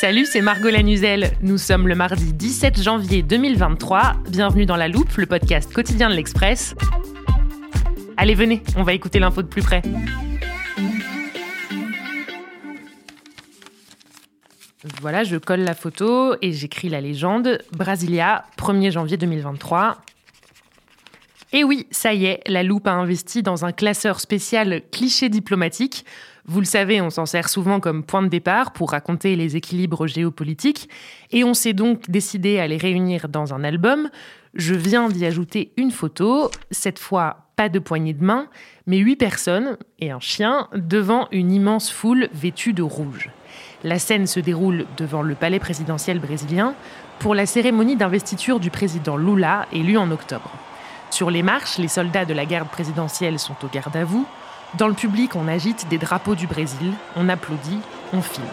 Salut, 0.00 0.26
c'est 0.26 0.42
Margot 0.42 0.70
Lanuzel. 0.70 1.32
Nous 1.40 1.58
sommes 1.58 1.88
le 1.88 1.96
mardi 1.96 2.32
17 2.32 2.80
janvier 2.80 3.24
2023. 3.24 4.12
Bienvenue 4.30 4.64
dans 4.64 4.76
La 4.76 4.86
Loupe, 4.86 5.16
le 5.16 5.26
podcast 5.26 5.72
quotidien 5.72 6.08
de 6.08 6.14
l'Express. 6.14 6.76
Allez, 8.16 8.36
venez, 8.36 8.62
on 8.76 8.84
va 8.84 8.92
écouter 8.92 9.18
l'info 9.18 9.42
de 9.42 9.48
plus 9.48 9.60
près. 9.60 9.82
Voilà, 15.00 15.24
je 15.24 15.36
colle 15.36 15.62
la 15.62 15.74
photo 15.74 16.36
et 16.42 16.52
j'écris 16.52 16.88
la 16.88 17.00
légende. 17.00 17.58
Brasilia, 17.72 18.44
1er 18.56 18.92
janvier 18.92 19.16
2023. 19.16 19.98
Et 21.52 21.64
oui, 21.64 21.88
ça 21.90 22.14
y 22.14 22.26
est, 22.26 22.40
la 22.46 22.62
loupe 22.62 22.86
a 22.86 22.92
investi 22.92 23.42
dans 23.42 23.64
un 23.64 23.72
classeur 23.72 24.20
spécial 24.20 24.82
cliché 24.92 25.28
diplomatique. 25.28 26.04
Vous 26.50 26.60
le 26.60 26.66
savez, 26.66 27.02
on 27.02 27.10
s'en 27.10 27.26
sert 27.26 27.50
souvent 27.50 27.78
comme 27.78 28.02
point 28.02 28.22
de 28.22 28.28
départ 28.28 28.72
pour 28.72 28.92
raconter 28.92 29.36
les 29.36 29.56
équilibres 29.56 30.06
géopolitiques, 30.06 30.88
et 31.30 31.44
on 31.44 31.52
s'est 31.52 31.74
donc 31.74 32.10
décidé 32.10 32.58
à 32.58 32.66
les 32.66 32.78
réunir 32.78 33.28
dans 33.28 33.52
un 33.52 33.62
album. 33.64 34.08
Je 34.54 34.74
viens 34.74 35.10
d'y 35.10 35.26
ajouter 35.26 35.72
une 35.76 35.90
photo, 35.90 36.50
cette 36.70 36.98
fois 36.98 37.50
pas 37.56 37.68
de 37.68 37.78
poignée 37.78 38.14
de 38.14 38.24
main, 38.24 38.46
mais 38.86 38.96
huit 38.96 39.16
personnes 39.16 39.76
et 39.98 40.10
un 40.10 40.20
chien 40.20 40.68
devant 40.74 41.28
une 41.32 41.52
immense 41.52 41.90
foule 41.90 42.30
vêtue 42.32 42.72
de 42.72 42.82
rouge. 42.82 43.28
La 43.84 43.98
scène 43.98 44.26
se 44.26 44.40
déroule 44.40 44.86
devant 44.96 45.20
le 45.20 45.34
palais 45.34 45.58
présidentiel 45.58 46.18
brésilien 46.18 46.74
pour 47.18 47.34
la 47.34 47.44
cérémonie 47.44 47.96
d'investiture 47.96 48.58
du 48.58 48.70
président 48.70 49.18
Lula 49.18 49.66
élu 49.70 49.98
en 49.98 50.10
octobre. 50.10 50.50
Sur 51.10 51.30
les 51.30 51.42
marches, 51.42 51.76
les 51.76 51.88
soldats 51.88 52.24
de 52.24 52.32
la 52.32 52.46
garde 52.46 52.68
présidentielle 52.68 53.38
sont 53.38 53.56
au 53.62 53.68
garde 53.68 53.96
à 53.96 54.04
vous. 54.04 54.26
Dans 54.74 54.88
le 54.88 54.94
public, 54.94 55.34
on 55.34 55.48
agite 55.48 55.88
des 55.88 55.96
drapeaux 55.96 56.34
du 56.34 56.46
Brésil, 56.46 56.92
on 57.16 57.30
applaudit, 57.30 57.80
on 58.12 58.20
filme. 58.20 58.46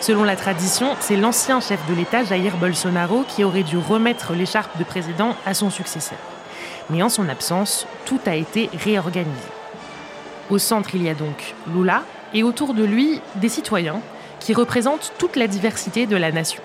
Selon 0.00 0.24
la 0.24 0.36
tradition, 0.36 0.96
c'est 1.00 1.16
l'ancien 1.16 1.60
chef 1.60 1.78
de 1.86 1.94
l'État, 1.94 2.24
Jair 2.24 2.56
Bolsonaro, 2.56 3.24
qui 3.28 3.44
aurait 3.44 3.62
dû 3.62 3.76
remettre 3.76 4.32
l'écharpe 4.32 4.78
de 4.78 4.84
président 4.84 5.36
à 5.44 5.52
son 5.52 5.68
successeur. 5.68 6.18
Mais 6.88 7.02
en 7.02 7.10
son 7.10 7.28
absence, 7.28 7.86
tout 8.06 8.20
a 8.24 8.34
été 8.34 8.70
réorganisé. 8.72 9.48
Au 10.48 10.56
centre, 10.56 10.94
il 10.94 11.02
y 11.02 11.10
a 11.10 11.14
donc 11.14 11.54
Lula, 11.66 12.02
et 12.32 12.42
autour 12.42 12.72
de 12.72 12.84
lui, 12.84 13.20
des 13.34 13.50
citoyens 13.50 14.00
qui 14.40 14.54
représentent 14.54 15.12
toute 15.18 15.36
la 15.36 15.46
diversité 15.46 16.06
de 16.06 16.16
la 16.16 16.32
nation. 16.32 16.62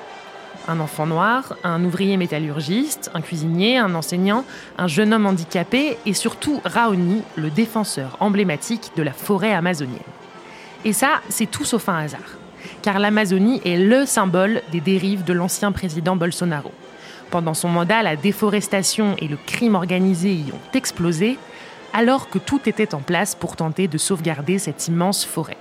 Un 0.68 0.80
enfant 0.80 1.06
noir, 1.06 1.56
un 1.64 1.84
ouvrier 1.84 2.18
métallurgiste, 2.18 3.12
un 3.14 3.22
cuisinier, 3.22 3.78
un 3.78 3.94
enseignant, 3.94 4.44
un 4.80 4.88
jeune 4.88 5.14
homme 5.14 5.28
handicapé 5.28 5.98
et 6.08 6.14
surtout 6.14 6.60
Raoni, 6.66 7.22
le 7.36 7.52
défenseur 7.52 8.18
emblématique 8.20 8.92
de 8.96 9.04
la 9.04 9.14
forêt 9.14 9.54
amazonienne. 9.54 10.00
Et 10.84 10.94
ça, 10.94 11.22
c'est 11.30 11.50
tout 11.50 11.66
sauf 11.66 11.88
un 11.88 11.98
hasard, 11.98 12.38
car 12.82 12.98
l'Amazonie 12.98 13.62
est 13.64 13.78
le 13.78 14.08
symbole 14.08 14.64
des 14.72 14.82
dérives 14.82 15.24
de 15.24 15.34
l'ancien 15.34 15.72
président 15.72 16.16
Bolsonaro. 16.16 16.72
Pendant 17.30 17.54
son 17.54 17.70
mandat, 17.70 18.02
la 18.02 18.16
déforestation 18.16 19.16
et 19.20 19.28
le 19.28 19.38
crime 19.38 19.76
organisé 19.76 20.34
y 20.34 20.52
ont 20.52 20.76
explosé, 20.78 21.38
alors 21.94 22.30
que 22.30 22.40
tout 22.40 22.62
était 22.66 22.96
en 22.96 23.02
place 23.02 23.36
pour 23.36 23.56
tenter 23.56 23.88
de 23.88 23.98
sauvegarder 23.98 24.58
cette 24.58 24.88
immense 24.88 25.26
forêt. 25.26 25.58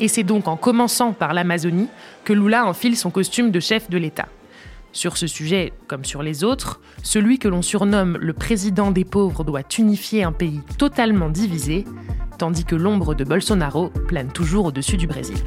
Et 0.00 0.08
c'est 0.08 0.22
donc 0.22 0.48
en 0.48 0.56
commençant 0.56 1.12
par 1.12 1.34
l'Amazonie 1.34 1.88
que 2.24 2.32
Lula 2.32 2.66
enfile 2.66 2.96
son 2.96 3.10
costume 3.10 3.50
de 3.50 3.60
chef 3.60 3.88
de 3.90 3.98
l'État. 3.98 4.28
Sur 4.92 5.16
ce 5.16 5.26
sujet, 5.26 5.72
comme 5.88 6.04
sur 6.04 6.22
les 6.22 6.44
autres, 6.44 6.80
celui 7.02 7.38
que 7.38 7.48
l'on 7.48 7.62
surnomme 7.62 8.16
le 8.20 8.32
président 8.32 8.92
des 8.92 9.04
pauvres 9.04 9.42
doit 9.42 9.62
unifier 9.78 10.22
un 10.22 10.32
pays 10.32 10.60
totalement 10.78 11.30
divisé, 11.30 11.84
tandis 12.38 12.64
que 12.64 12.76
l'ombre 12.76 13.14
de 13.14 13.24
Bolsonaro 13.24 13.88
plane 14.06 14.30
toujours 14.30 14.66
au-dessus 14.66 14.96
du 14.96 15.08
Brésil. 15.08 15.38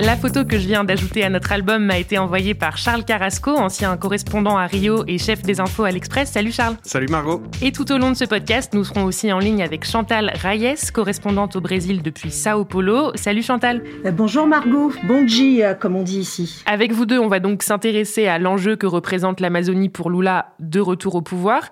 La 0.00 0.16
photo 0.16 0.44
que 0.44 0.58
je 0.58 0.68
viens 0.68 0.84
d'ajouter 0.84 1.24
à 1.24 1.28
notre 1.28 1.50
album 1.50 1.84
m'a 1.84 1.98
été 1.98 2.18
envoyée 2.18 2.54
par 2.54 2.78
Charles 2.78 3.04
Carrasco, 3.04 3.50
ancien 3.50 3.96
correspondant 3.96 4.56
à 4.56 4.66
Rio 4.66 5.02
et 5.08 5.18
chef 5.18 5.42
des 5.42 5.58
infos 5.58 5.82
à 5.82 5.90
l'Express. 5.90 6.30
Salut 6.30 6.52
Charles. 6.52 6.76
Salut 6.84 7.08
Margot. 7.08 7.42
Et 7.60 7.72
tout 7.72 7.90
au 7.90 7.98
long 7.98 8.12
de 8.12 8.16
ce 8.16 8.24
podcast, 8.24 8.74
nous 8.74 8.84
serons 8.84 9.04
aussi 9.06 9.32
en 9.32 9.40
ligne 9.40 9.60
avec 9.60 9.84
Chantal 9.84 10.32
Reyes, 10.40 10.92
correspondante 10.94 11.56
au 11.56 11.60
Brésil 11.60 12.00
depuis 12.00 12.30
Sao 12.30 12.64
Paulo. 12.64 13.10
Salut 13.16 13.42
Chantal. 13.42 13.82
Euh, 14.06 14.12
bonjour 14.12 14.46
Margot, 14.46 14.92
bon 15.08 15.26
G 15.26 15.64
euh, 15.64 15.74
comme 15.74 15.96
on 15.96 16.04
dit 16.04 16.20
ici. 16.20 16.62
Avec 16.64 16.92
vous 16.92 17.04
deux, 17.04 17.18
on 17.18 17.28
va 17.28 17.40
donc 17.40 17.64
s'intéresser 17.64 18.28
à 18.28 18.38
l'enjeu 18.38 18.76
que 18.76 18.86
représente 18.86 19.40
l'Amazonie 19.40 19.88
pour 19.88 20.10
Lula 20.10 20.52
de 20.60 20.78
retour 20.78 21.16
au 21.16 21.22
pouvoir. 21.22 21.70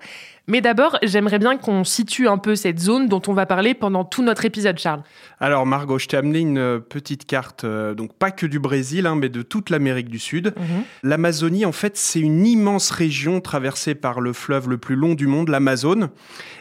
Mais 0.49 0.61
d'abord, 0.61 0.97
j'aimerais 1.03 1.39
bien 1.39 1.57
qu'on 1.57 1.83
situe 1.83 2.29
un 2.29 2.37
peu 2.37 2.55
cette 2.55 2.79
zone 2.79 3.09
dont 3.09 3.21
on 3.27 3.33
va 3.33 3.45
parler 3.45 3.73
pendant 3.73 4.05
tout 4.05 4.23
notre 4.23 4.45
épisode, 4.45 4.79
Charles. 4.79 5.03
Alors 5.41 5.65
Margot, 5.65 5.99
je 5.99 6.07
t'ai 6.07 6.15
amené 6.15 6.39
une 6.39 6.57
euh, 6.57 6.79
petite 6.79 7.25
carte, 7.25 7.65
euh, 7.65 7.93
donc 7.93 8.13
pas 8.13 8.31
que 8.31 8.45
du 8.45 8.57
Brésil, 8.57 9.07
hein, 9.07 9.15
mais 9.15 9.27
de 9.27 9.41
toute 9.41 9.69
l'Amérique 9.69 10.07
du 10.07 10.19
Sud. 10.19 10.53
Mhm. 10.55 10.83
L'Amazonie, 11.03 11.65
en 11.65 11.73
fait, 11.73 11.97
c'est 11.97 12.21
une 12.21 12.45
immense 12.45 12.91
région 12.91 13.41
traversée 13.41 13.93
par 13.93 14.21
le 14.21 14.31
fleuve 14.31 14.69
le 14.69 14.77
plus 14.77 14.95
long 14.95 15.15
du 15.15 15.27
monde, 15.27 15.49
l'Amazone. 15.49 16.11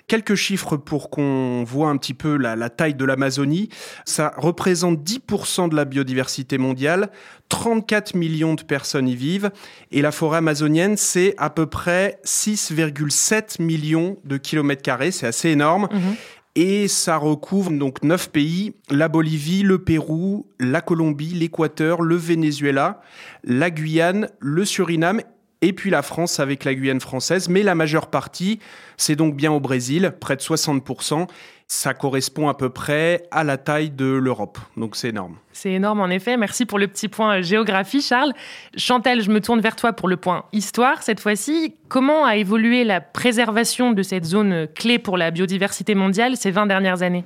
Quelques 0.09 0.35
chiffres 0.35 0.77
pour 0.77 1.09
qu'on 1.09 1.63
voit 1.65 1.89
un 1.89 1.97
petit 1.97 2.15
peu 2.15 2.37
la, 2.37 2.57
la 2.57 2.71
taille 2.71 2.95
de 2.95 3.05
l'Amazonie. 3.05 3.69
Ça 4.05 4.33
représente 4.37 4.99
10% 4.99 5.69
de 5.69 5.77
la 5.77 5.85
biodiversité 5.85 6.59
mondiale, 6.59 7.11
34 7.49 8.15
millions 8.15 8.55
de 8.55 8.63
personnes 8.63 9.09
y 9.09 9.15
vivent, 9.15 9.51
et 9.93 10.03
la 10.03 10.11
forêt 10.11 10.39
amazonienne, 10.39 10.97
c'est 10.97 11.35
à 11.39 11.51
peu 11.51 11.67
près 11.67 12.19
6,7 12.25 13.63
millions 13.63 13.76
de 13.77 14.37
kilomètres 14.37 14.83
carrés, 14.83 15.11
c'est 15.11 15.27
assez 15.27 15.51
énorme. 15.51 15.89
Mhm. 15.93 16.15
Et 16.59 16.89
ça 16.89 17.19
recouvre 17.19 17.71
donc 17.71 18.03
neuf 18.03 18.31
pays 18.31 18.73
la 18.91 19.09
Bolivie, 19.09 19.63
le 19.63 19.79
Pérou, 19.79 20.47
la 20.59 20.81
Colombie, 20.81 21.35
l'Équateur, 21.35 22.01
le 22.01 22.17
Venezuela, 22.17 23.03
la 23.45 23.71
Guyane, 23.71 24.31
le 24.41 24.65
Suriname 24.65 25.21
et 25.63 25.73
puis 25.73 25.91
la 25.91 26.03
France 26.03 26.41
avec 26.41 26.65
la 26.65 26.75
Guyane 26.75 27.01
française. 27.01 27.49
Mais 27.49 27.63
la 27.63 27.75
majeure 27.75 28.09
partie, 28.09 28.59
c'est 28.97 29.17
donc 29.17 29.35
bien 29.35 29.53
au 29.53 29.61
Brésil, 29.61 30.13
près 30.21 30.37
de 30.37 30.43
60%. 30.43 31.27
Ça 31.69 31.95
correspond 31.95 32.49
à 32.49 32.55
peu 32.55 32.71
près 32.71 33.25
à 33.33 33.43
la 33.43 33.57
taille 33.57 33.91
de 33.91 34.05
l'Europe. 34.05 34.59
Donc 34.77 34.95
c'est 34.95 35.09
énorme. 35.09 35.35
C'est 35.53 35.73
énorme 35.73 35.99
en 35.99 36.07
effet. 36.07 36.37
Merci 36.37 36.65
pour 36.65 36.79
le 36.79 36.87
petit 36.87 37.09
point 37.09 37.39
euh, 37.39 37.43
géographie, 37.43 38.03
Charles. 38.03 38.33
Chantal, 38.77 39.21
je 39.21 39.31
me 39.31 39.41
tourne 39.41 39.61
vers 39.61 39.75
toi 39.75 39.93
pour 39.93 40.07
le 40.09 40.17
point 40.17 40.45
histoire 40.53 41.03
cette 41.03 41.19
fois-ci. 41.19 41.75
Comment 41.89 42.25
a 42.25 42.37
évolué 42.37 42.85
la 42.85 43.01
préservation 43.01 43.91
de 43.91 44.03
cette 44.05 44.25
zone 44.25 44.69
clé 44.77 45.01
pour 45.01 45.17
la 45.17 45.33
biodiversité 45.33 45.97
mondiale 45.97 46.37
ces 46.37 46.53
20 46.53 46.67
dernières 46.67 47.03
années? 47.03 47.25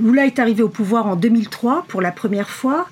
Lula 0.00 0.26
est 0.26 0.40
arrivé 0.40 0.64
au 0.64 0.68
pouvoir 0.68 1.06
en 1.06 1.14
2003 1.14 1.84
pour 1.86 2.00
la 2.00 2.10
première 2.10 2.50
fois. 2.50 2.88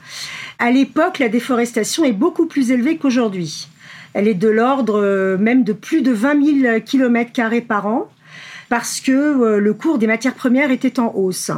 À 0.60 0.70
l'époque, 0.70 1.18
la 1.18 1.28
déforestation 1.28 2.04
est 2.04 2.12
beaucoup 2.12 2.46
plus 2.46 2.70
élevée 2.70 2.96
qu'aujourd'hui. 2.96 3.66
Elle 4.16 4.28
est 4.28 4.34
de 4.34 4.48
l'ordre 4.48 4.98
euh, 4.98 5.36
même 5.36 5.62
de 5.62 5.74
plus 5.74 6.00
de 6.00 6.10
20 6.10 6.62
000 6.62 6.80
km 6.80 7.60
par 7.68 7.86
an. 7.86 8.08
parce 8.70 9.00
que 9.00 9.12
euh, 9.12 9.60
le 9.60 9.74
cours 9.74 9.98
des 9.98 10.06
matières 10.06 10.34
premières 10.34 10.70
était 10.70 10.98
en 10.98 11.12
hausse. 11.14 11.50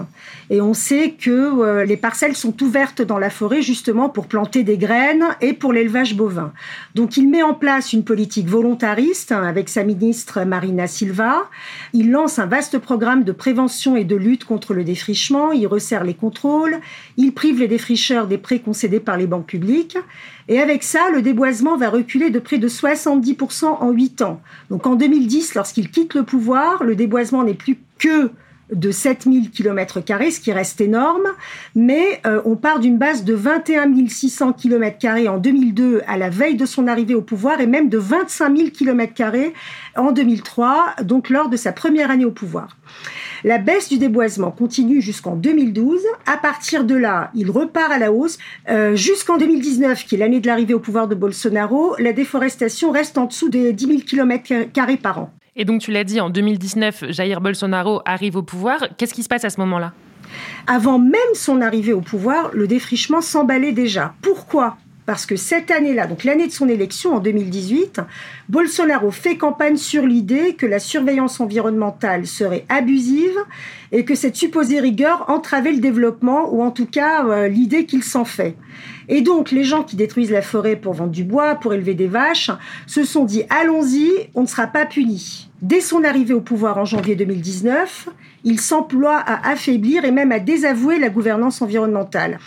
Et 0.50 0.60
on 0.60 0.74
sait 0.74 1.14
que 1.18 1.30
euh, 1.30 1.84
les 1.84 1.96
parcelles 1.96 2.34
sont 2.34 2.60
ouvertes 2.62 3.00
dans 3.00 3.18
la 3.18 3.30
forêt 3.30 3.62
justement 3.62 4.08
pour 4.08 4.26
planter 4.26 4.64
des 4.64 4.76
graines 4.76 5.24
et 5.40 5.52
pour 5.52 5.72
l'élevage 5.72 6.16
bovin. 6.16 6.52
Donc 6.96 7.16
il 7.16 7.30
met 7.30 7.44
en 7.44 7.54
place 7.54 7.92
une 7.92 8.02
politique 8.02 8.48
volontariste 8.48 9.30
hein, 9.30 9.44
avec 9.44 9.68
sa 9.68 9.84
ministre 9.84 10.42
Marina 10.42 10.88
Silva. 10.88 11.48
Il 11.92 12.10
lance 12.10 12.40
un 12.40 12.46
vaste 12.46 12.78
programme 12.78 13.22
de 13.22 13.32
prévention 13.32 13.96
et 13.96 14.04
de 14.04 14.16
lutte 14.16 14.44
contre 14.44 14.74
le 14.74 14.82
défrichement. 14.82 15.52
Il 15.52 15.68
resserre 15.68 16.02
les 16.02 16.14
contrôles. 16.14 16.78
Il 17.16 17.32
prive 17.32 17.60
les 17.60 17.68
défricheurs 17.68 18.26
des 18.26 18.38
prêts 18.38 18.58
concédés 18.58 19.00
par 19.00 19.16
les 19.16 19.28
banques 19.28 19.46
publiques. 19.46 19.96
Et 20.48 20.60
avec 20.60 20.82
ça, 20.82 21.10
le 21.12 21.20
déboisement 21.20 21.76
va 21.76 21.90
reculer 21.90 22.30
de 22.30 22.38
près 22.38 22.56
de 22.56 22.68
70% 22.68 23.66
en 23.66 23.90
8 23.90 24.22
ans. 24.22 24.40
Donc 24.70 24.86
en 24.86 24.94
2010, 24.94 25.54
lorsqu'il 25.54 25.90
quitte 25.90 26.14
le 26.14 26.22
pouvoir, 26.22 26.82
le 26.84 26.96
déboisement 26.96 27.44
n'est 27.44 27.54
plus 27.54 27.78
que 27.98 28.30
de 28.72 28.90
7000 28.90 29.50
km, 29.50 30.00
ce 30.30 30.40
qui 30.40 30.52
reste 30.52 30.80
énorme, 30.80 31.26
mais 31.74 32.20
euh, 32.26 32.40
on 32.44 32.56
part 32.56 32.80
d'une 32.80 32.98
base 32.98 33.24
de 33.24 33.34
21 33.34 33.88
600 34.06 34.52
km 34.52 35.06
en 35.28 35.38
2002 35.38 36.02
à 36.06 36.18
la 36.18 36.30
veille 36.30 36.56
de 36.56 36.66
son 36.66 36.86
arrivée 36.86 37.14
au 37.14 37.22
pouvoir 37.22 37.60
et 37.60 37.66
même 37.66 37.88
de 37.88 37.98
25 37.98 38.56
000 38.56 38.70
km 38.70 39.22
en 39.96 40.12
2003, 40.12 40.96
donc 41.02 41.28
lors 41.30 41.48
de 41.48 41.56
sa 41.56 41.72
première 41.72 42.10
année 42.10 42.24
au 42.24 42.30
pouvoir. 42.30 42.76
La 43.44 43.58
baisse 43.58 43.88
du 43.88 43.98
déboisement 43.98 44.50
continue 44.50 45.00
jusqu'en 45.00 45.36
2012. 45.36 46.00
À 46.26 46.36
partir 46.36 46.84
de 46.84 46.94
là, 46.94 47.30
il 47.34 47.50
repart 47.50 47.92
à 47.92 47.98
la 47.98 48.12
hausse. 48.12 48.38
Euh, 48.68 48.96
jusqu'en 48.96 49.38
2019, 49.38 50.04
qui 50.04 50.16
est 50.16 50.18
l'année 50.18 50.40
de 50.40 50.46
l'arrivée 50.46 50.74
au 50.74 50.80
pouvoir 50.80 51.08
de 51.08 51.14
Bolsonaro, 51.14 51.94
la 51.98 52.12
déforestation 52.12 52.90
reste 52.90 53.16
en 53.16 53.26
dessous 53.26 53.48
des 53.48 53.72
10 53.72 53.86
000 53.86 53.98
km 54.00 54.54
par 55.00 55.18
an. 55.20 55.30
Et 55.58 55.64
donc, 55.64 55.80
tu 55.80 55.90
l'as 55.90 56.04
dit, 56.04 56.20
en 56.20 56.30
2019, 56.30 57.10
Jair 57.10 57.40
Bolsonaro 57.40 58.00
arrive 58.04 58.36
au 58.36 58.42
pouvoir. 58.42 58.88
Qu'est-ce 58.96 59.12
qui 59.12 59.24
se 59.24 59.28
passe 59.28 59.44
à 59.44 59.50
ce 59.50 59.58
moment-là? 59.60 59.92
Avant 60.68 61.00
même 61.00 61.34
son 61.34 61.60
arrivée 61.60 61.92
au 61.92 62.00
pouvoir, 62.00 62.50
le 62.54 62.68
défrichement 62.68 63.20
s'emballait 63.20 63.72
déjà. 63.72 64.14
Pourquoi? 64.22 64.76
Parce 65.04 65.24
que 65.24 65.36
cette 65.36 65.70
année-là, 65.70 66.06
donc 66.06 66.22
l'année 66.22 66.46
de 66.46 66.52
son 66.52 66.68
élection 66.68 67.14
en 67.14 67.18
2018, 67.18 68.02
Bolsonaro 68.50 69.10
fait 69.10 69.36
campagne 69.36 69.78
sur 69.78 70.04
l'idée 70.04 70.54
que 70.54 70.66
la 70.66 70.78
surveillance 70.78 71.40
environnementale 71.40 72.26
serait 72.26 72.66
abusive 72.68 73.38
et 73.90 74.04
que 74.04 74.14
cette 74.14 74.36
supposée 74.36 74.80
rigueur 74.80 75.24
entravait 75.28 75.72
le 75.72 75.80
développement 75.80 76.52
ou 76.52 76.62
en 76.62 76.70
tout 76.70 76.84
cas 76.84 77.24
euh, 77.24 77.48
l'idée 77.48 77.86
qu'il 77.86 78.04
s'en 78.04 78.26
fait. 78.26 78.54
Et 79.08 79.22
donc 79.22 79.50
les 79.50 79.64
gens 79.64 79.82
qui 79.82 79.96
détruisent 79.96 80.30
la 80.30 80.42
forêt 80.42 80.76
pour 80.76 80.92
vendre 80.94 81.12
du 81.12 81.24
bois, 81.24 81.54
pour 81.54 81.72
élever 81.74 81.94
des 81.94 82.08
vaches, 82.08 82.50
se 82.86 83.04
sont 83.04 83.24
dit 83.24 83.44
allons-y, 83.48 84.10
on 84.34 84.42
ne 84.42 84.46
sera 84.46 84.66
pas 84.66 84.86
punis. 84.86 85.48
Dès 85.60 85.80
son 85.80 86.04
arrivée 86.04 86.34
au 86.34 86.40
pouvoir 86.40 86.78
en 86.78 86.84
janvier 86.84 87.16
2019, 87.16 88.10
il 88.44 88.60
s'emploie 88.60 89.16
à 89.16 89.50
affaiblir 89.50 90.04
et 90.04 90.12
même 90.12 90.30
à 90.30 90.38
désavouer 90.38 91.00
la 91.00 91.08
gouvernance 91.08 91.60
environnementale. 91.62 92.38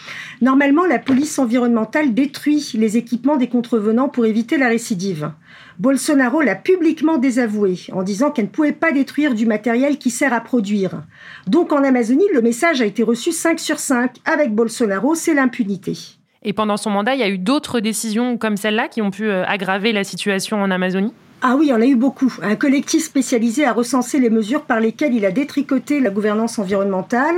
Normalement, 0.41 0.85
la 0.85 0.97
police 0.97 1.37
environnementale 1.37 2.13
détruit 2.13 2.71
les 2.75 2.95
équipements 2.95 3.35
des 3.35 3.49
contrevenants 3.49 4.07
pour 4.07 4.25
éviter 4.25 4.57
la 4.57 4.69
récidive. 4.69 5.31
Bolsonaro 5.77 6.41
l'a 6.41 6.55
publiquement 6.55 7.17
désavoué 7.17 7.79
en 7.91 8.03
disant 8.03 8.31
qu'elle 8.31 8.45
ne 8.45 8.49
pouvait 8.49 8.71
pas 8.71 8.93
détruire 8.93 9.33
du 9.33 9.45
matériel 9.45 9.97
qui 9.97 10.09
sert 10.09 10.31
à 10.31 10.39
produire. 10.39 11.03
Donc 11.47 11.73
en 11.73 11.83
Amazonie, 11.83 12.29
le 12.33 12.41
message 12.41 12.81
a 12.81 12.85
été 12.85 13.03
reçu 13.03 13.31
5 13.31 13.59
sur 13.59 13.79
5. 13.79 14.17
Avec 14.23 14.55
Bolsonaro, 14.55 15.15
c'est 15.15 15.33
l'impunité. 15.33 16.20
Et 16.43 16.53
pendant 16.53 16.77
son 16.77 16.89
mandat, 16.89 17.13
il 17.13 17.19
y 17.19 17.23
a 17.23 17.29
eu 17.29 17.37
d'autres 17.37 17.79
décisions 17.79 18.37
comme 18.37 18.57
celle-là 18.57 18.87
qui 18.87 19.01
ont 19.01 19.11
pu 19.11 19.25
euh, 19.25 19.45
aggraver 19.45 19.91
la 19.91 20.03
situation 20.03 20.61
en 20.61 20.71
Amazonie? 20.71 21.13
Ah 21.43 21.55
oui, 21.55 21.67
il 21.67 21.69
y 21.69 21.73
en 21.73 21.81
a 21.81 21.85
eu 21.85 21.95
beaucoup. 21.95 22.33
Un 22.41 22.55
collectif 22.55 23.03
spécialisé 23.03 23.65
a 23.65 23.73
recensé 23.73 24.19
les 24.19 24.29
mesures 24.29 24.63
par 24.63 24.79
lesquelles 24.79 25.13
il 25.13 25.25
a 25.25 25.31
détricoté 25.31 25.99
la 25.99 26.11
gouvernance 26.11 26.59
environnementale. 26.59 27.35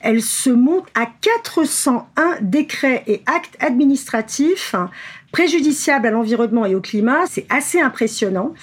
Elle 0.00 0.22
se 0.22 0.50
monte 0.50 0.86
à 0.94 1.06
401 1.20 2.38
décrets 2.40 3.02
et 3.06 3.22
actes 3.26 3.56
administratifs 3.60 4.74
préjudiciable 5.34 6.06
à 6.06 6.10
l'environnement 6.12 6.64
et 6.64 6.76
au 6.76 6.80
climat, 6.80 7.26
c'est 7.28 7.44
assez 7.50 7.80
impressionnant. 7.80 8.54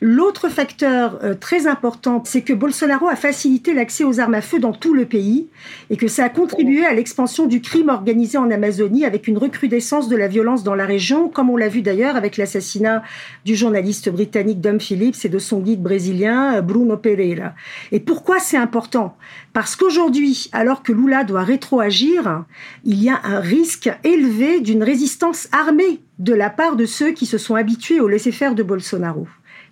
L'autre 0.00 0.48
facteur 0.48 1.18
euh, 1.22 1.34
très 1.34 1.66
important, 1.66 2.22
c'est 2.26 2.42
que 2.42 2.52
Bolsonaro 2.52 3.08
a 3.08 3.16
facilité 3.16 3.72
l'accès 3.72 4.04
aux 4.04 4.20
armes 4.20 4.34
à 4.34 4.42
feu 4.42 4.58
dans 4.58 4.72
tout 4.72 4.92
le 4.92 5.06
pays 5.06 5.46
et 5.88 5.96
que 5.96 6.08
ça 6.08 6.24
a 6.24 6.28
contribué 6.28 6.84
à 6.84 6.92
l'expansion 6.92 7.46
du 7.46 7.62
crime 7.62 7.88
organisé 7.88 8.36
en 8.36 8.50
Amazonie 8.50 9.04
avec 9.04 9.26
une 9.26 9.38
recrudescence 9.38 10.08
de 10.08 10.16
la 10.16 10.28
violence 10.28 10.64
dans 10.64 10.74
la 10.74 10.84
région, 10.84 11.28
comme 11.28 11.48
on 11.48 11.56
l'a 11.56 11.68
vu 11.68 11.80
d'ailleurs 11.80 12.16
avec 12.16 12.36
l'assassinat 12.36 13.02
du 13.44 13.56
journaliste 13.56 14.10
britannique 14.10 14.60
Dom 14.60 14.80
Phillips 14.80 15.24
et 15.24 15.28
de 15.28 15.38
son 15.38 15.60
guide 15.60 15.82
brésilien 15.82 16.60
Bruno 16.60 16.96
Pereira. 16.96 17.54
Et 17.90 18.00
pourquoi 18.00 18.38
c'est 18.38 18.56
important? 18.56 19.16
Parce 19.52 19.76
qu'aujourd'hui, 19.76 20.50
alors 20.52 20.82
que 20.82 20.92
Lula 20.92 21.24
doit 21.24 21.42
rétroagir, 21.42 22.44
il 22.84 23.02
y 23.02 23.08
a 23.08 23.20
un 23.24 23.40
risque 23.40 23.90
élevé 24.04 24.60
d'une 24.60 24.82
résistance 24.82 25.48
armée 25.52 26.00
de 26.18 26.34
la 26.34 26.50
part 26.50 26.76
de 26.76 26.86
ceux 26.86 27.12
qui 27.12 27.26
se 27.26 27.38
sont 27.38 27.54
habitués 27.54 28.00
au 28.00 28.08
laisser-faire 28.08 28.54
de 28.54 28.62
Bolsonaro. 28.62 29.26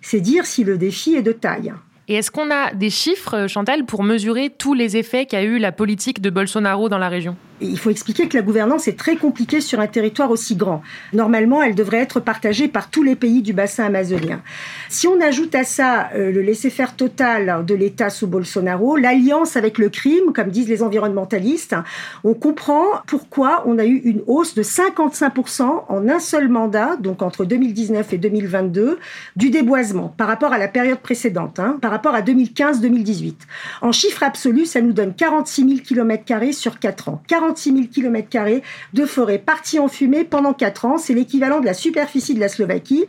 C'est 0.07 0.21
dire 0.21 0.45
si 0.45 0.63
le 0.63 0.77
défi 0.77 1.15
est 1.15 1.23
de 1.23 1.31
taille. 1.31 1.73
Et 2.07 2.13
est-ce 2.13 2.29
qu'on 2.29 2.51
a 2.51 2.71
des 2.75 2.91
chiffres, 2.91 3.47
Chantal, 3.47 3.87
pour 3.87 4.03
mesurer 4.03 4.51
tous 4.55 4.75
les 4.75 4.97
effets 4.97 5.25
qu'a 5.25 5.41
eu 5.41 5.57
la 5.57 5.71
politique 5.71 6.21
de 6.21 6.29
Bolsonaro 6.29 6.89
dans 6.89 6.99
la 6.99 7.09
région? 7.09 7.35
Il 7.61 7.77
faut 7.79 7.89
expliquer 7.89 8.27
que 8.27 8.35
la 8.35 8.43
gouvernance 8.43 8.87
est 8.87 8.97
très 8.97 9.15
compliquée 9.15 9.61
sur 9.61 9.79
un 9.79 9.87
territoire 9.87 10.31
aussi 10.31 10.55
grand. 10.55 10.81
Normalement, 11.13 11.61
elle 11.61 11.75
devrait 11.75 11.99
être 11.99 12.19
partagée 12.19 12.67
par 12.67 12.89
tous 12.89 13.03
les 13.03 13.15
pays 13.15 13.41
du 13.41 13.53
bassin 13.53 13.85
amazonien. 13.85 14.41
Si 14.89 15.07
on 15.07 15.19
ajoute 15.21 15.55
à 15.55 15.63
ça 15.63 16.09
euh, 16.15 16.31
le 16.31 16.41
laisser-faire 16.41 16.95
total 16.95 17.65
de 17.65 17.75
l'État 17.75 18.09
sous 18.09 18.27
Bolsonaro, 18.27 18.95
l'alliance 18.97 19.55
avec 19.55 19.77
le 19.77 19.89
crime, 19.89 20.33
comme 20.33 20.49
disent 20.49 20.67
les 20.67 20.83
environnementalistes, 20.83 21.75
on 22.23 22.33
comprend 22.33 22.85
pourquoi 23.07 23.63
on 23.65 23.77
a 23.79 23.85
eu 23.85 24.01
une 24.03 24.21
hausse 24.27 24.55
de 24.55 24.63
55% 24.63 25.85
en 25.87 26.09
un 26.09 26.19
seul 26.19 26.49
mandat, 26.49 26.97
donc 26.97 27.21
entre 27.21 27.45
2019 27.45 28.13
et 28.13 28.17
2022, 28.17 28.99
du 29.35 29.49
déboisement 29.49 30.13
par 30.17 30.27
rapport 30.27 30.53
à 30.53 30.57
la 30.57 30.67
période 30.67 30.99
précédente, 30.99 31.59
hein, 31.59 31.77
par 31.81 31.91
rapport 31.91 32.15
à 32.15 32.21
2015-2018. 32.21 33.35
En 33.81 33.91
chiffre 33.91 34.23
absolu, 34.23 34.65
ça 34.65 34.81
nous 34.81 34.93
donne 34.93 35.13
46 35.13 35.61
000 35.61 35.75
km 35.85 36.53
sur 36.53 36.79
4 36.79 37.09
ans. 37.09 37.21
46 37.45 37.71
000 37.71 37.83
km 37.93 38.61
de 38.93 39.05
forêt 39.05 39.37
partie 39.37 39.79
en 39.79 39.87
fumée 39.87 40.23
pendant 40.23 40.53
4 40.53 40.85
ans. 40.85 40.97
C'est 40.97 41.13
l'équivalent 41.13 41.59
de 41.59 41.65
la 41.65 41.73
superficie 41.73 42.33
de 42.33 42.39
la 42.39 42.49
Slovaquie. 42.49 43.05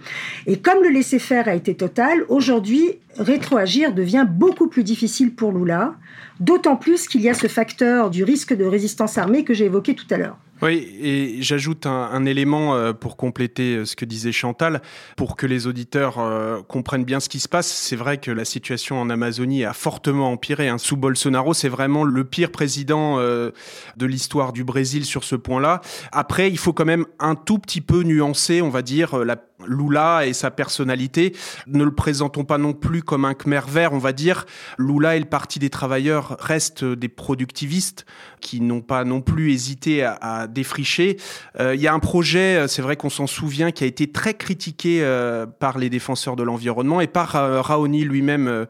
Et 0.46 0.58
comme 0.58 0.82
le 0.82 0.90
laisser-faire 0.90 1.48
a 1.48 1.54
été 1.54 1.74
total, 1.74 2.24
aujourd'hui, 2.28 2.98
rétroagir 3.18 3.94
devient 3.94 4.26
beaucoup 4.28 4.68
plus 4.68 4.84
difficile 4.84 5.34
pour 5.34 5.52
Lula, 5.52 5.94
d'autant 6.40 6.76
plus 6.76 7.08
qu'il 7.08 7.22
y 7.22 7.28
a 7.28 7.34
ce 7.34 7.46
facteur 7.46 8.10
du 8.10 8.24
risque 8.24 8.54
de 8.54 8.64
résistance 8.64 9.16
armée 9.18 9.44
que 9.44 9.54
j'ai 9.54 9.66
évoqué 9.66 9.94
tout 9.94 10.06
à 10.10 10.18
l'heure. 10.18 10.36
Oui, 10.62 10.88
et 11.02 11.42
j'ajoute 11.42 11.84
un, 11.84 12.24
élément 12.24 12.74
euh, 12.74 12.94
pour 12.94 13.18
compléter 13.18 13.76
euh, 13.76 13.84
ce 13.84 13.94
que 13.94 14.06
disait 14.06 14.32
Chantal, 14.32 14.80
pour 15.14 15.36
que 15.36 15.46
les 15.46 15.66
auditeurs 15.66 16.18
euh, 16.18 16.62
comprennent 16.62 17.04
bien 17.04 17.20
ce 17.20 17.28
qui 17.28 17.40
se 17.40 17.48
passe. 17.48 17.66
C'est 17.66 17.96
vrai 17.96 18.16
que 18.16 18.30
la 18.30 18.46
situation 18.46 18.98
en 18.98 19.10
Amazonie 19.10 19.64
a 19.66 19.74
fortement 19.74 20.32
empiré. 20.32 20.68
Hein. 20.68 20.78
Sous 20.78 20.96
Bolsonaro, 20.96 21.52
c'est 21.52 21.68
vraiment 21.68 22.04
le 22.04 22.24
pire 22.24 22.50
président 22.50 23.18
de 23.18 23.52
l'histoire 24.06 24.52
du 24.52 24.64
Brésil 24.64 25.04
sur 25.04 25.24
ce 25.24 25.36
point-là. 25.36 25.80
Après, 26.12 26.50
il 26.50 26.58
faut 26.58 26.72
quand 26.72 26.84
même 26.84 27.06
un 27.18 27.34
tout 27.34 27.58
petit 27.58 27.80
peu 27.80 28.02
nuancer, 28.02 28.62
on 28.62 28.70
va 28.70 28.82
dire, 28.82 29.24
la 29.24 29.36
Lula 29.66 30.26
et 30.26 30.32
sa 30.32 30.50
personnalité. 30.50 31.34
Ne 31.66 31.84
le 31.84 31.94
présentons 31.94 32.44
pas 32.44 32.58
non 32.58 32.72
plus 32.72 33.02
comme 33.02 33.24
un 33.24 33.34
Khmer 33.34 33.62
vert, 33.68 33.92
on 33.92 33.98
va 33.98 34.12
dire. 34.12 34.46
Lula 34.78 35.16
et 35.16 35.20
le 35.20 35.24
Parti 35.24 35.58
des 35.58 35.70
travailleurs 35.70 36.36
restent 36.40 36.84
des 36.84 37.08
productivistes 37.08 38.06
qui 38.40 38.60
n'ont 38.60 38.80
pas 38.80 39.04
non 39.04 39.20
plus 39.20 39.52
hésité 39.52 40.04
à, 40.04 40.46
défricher. 40.46 41.16
Euh, 41.58 41.74
il 41.74 41.80
y 41.80 41.88
a 41.88 41.94
un 41.94 41.98
projet, 41.98 42.56
euh, 42.56 42.66
c'est 42.68 42.82
vrai 42.82 42.96
qu'on 42.96 43.10
s'en 43.10 43.26
souvient, 43.26 43.72
qui 43.72 43.84
a 43.84 43.86
été 43.86 44.10
très 44.10 44.34
critiqué 44.34 45.00
euh, 45.02 45.46
par 45.46 45.78
les 45.78 45.90
défenseurs 45.90 46.36
de 46.36 46.42
l'environnement 46.42 47.00
et 47.00 47.06
par 47.06 47.30
Raoni 47.32 48.04
lui-même 48.04 48.66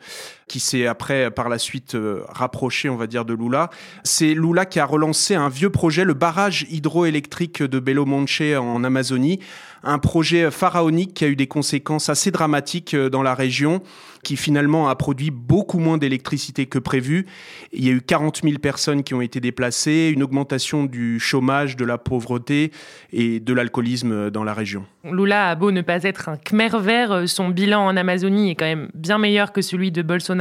qui 0.49 0.61
s'est 0.61 0.87
après, 0.87 1.31
par 1.31 1.49
la 1.49 1.59
suite, 1.59 1.97
rapproché, 2.29 2.88
on 2.88 2.97
va 2.97 3.07
dire, 3.07 3.25
de 3.25 3.35
Lula. 3.35 3.71
C'est 4.05 4.35
Lula 4.35 4.65
qui 4.65 4.79
a 4.79 4.85
relancé 4.85 5.35
un 5.35 5.49
vieux 5.49 5.71
projet, 5.71 6.05
le 6.05 6.15
barrage 6.15 6.67
hydroélectrique 6.71 7.62
de 7.62 7.79
Belo 7.81 8.05
Monte 8.05 8.43
en 8.59 8.85
Amazonie, 8.85 9.41
un 9.83 9.99
projet 9.99 10.50
pharaonique 10.50 11.15
qui 11.15 11.25
a 11.25 11.29
eu 11.29 11.37
des 11.37 11.47
conséquences 11.47 12.09
assez 12.09 12.31
dramatiques 12.31 12.95
euh, 12.95 13.09
dans 13.09 13.23
la 13.23 13.35
région, 13.35 13.83
qui 14.23 14.37
finalement 14.37 14.88
a 14.88 14.97
produit 14.97 15.31
beaucoup 15.31 15.79
moins 15.79 15.99
d'électricité 15.99 16.67
que 16.67 16.81
prévu. 16.81 17.26
Il 17.73 17.85
y 17.85 17.88
a 17.88 17.93
eu 17.93 18.00
40 18.00 18.41
000 18.43 18.59
personnes 18.59 19.05
qui 19.05 19.15
ont 19.15 19.21
été 19.21 19.38
déplacées, 19.38 20.11
une 20.12 20.25
augmentation 20.25 20.85
du 20.85 21.21
chômage, 21.21 21.76
de 21.76 21.85
la 21.85 21.99
pauvreté 21.99 22.73
et 23.12 23.38
de 23.38 23.53
l'alcoolisme 23.53 24.31
dans 24.31 24.43
la 24.43 24.55
région. 24.55 24.85
Lula 25.05 25.50
a 25.50 25.55
beau 25.55 25.71
ne 25.71 25.83
pas 25.83 26.03
être 26.03 26.29
un 26.29 26.37
Khmer 26.37 26.81
vert, 26.81 27.29
son 27.29 27.50
bilan 27.50 27.87
en 27.87 27.97
Amazonie 27.97 28.50
est 28.50 28.55
quand 28.57 28.65
même 28.65 28.88
bien 28.95 29.19
meilleur 29.19 29.53
que 29.53 29.62
celui 29.62 29.93
de 29.93 30.03
Bolsonaro 30.03 30.36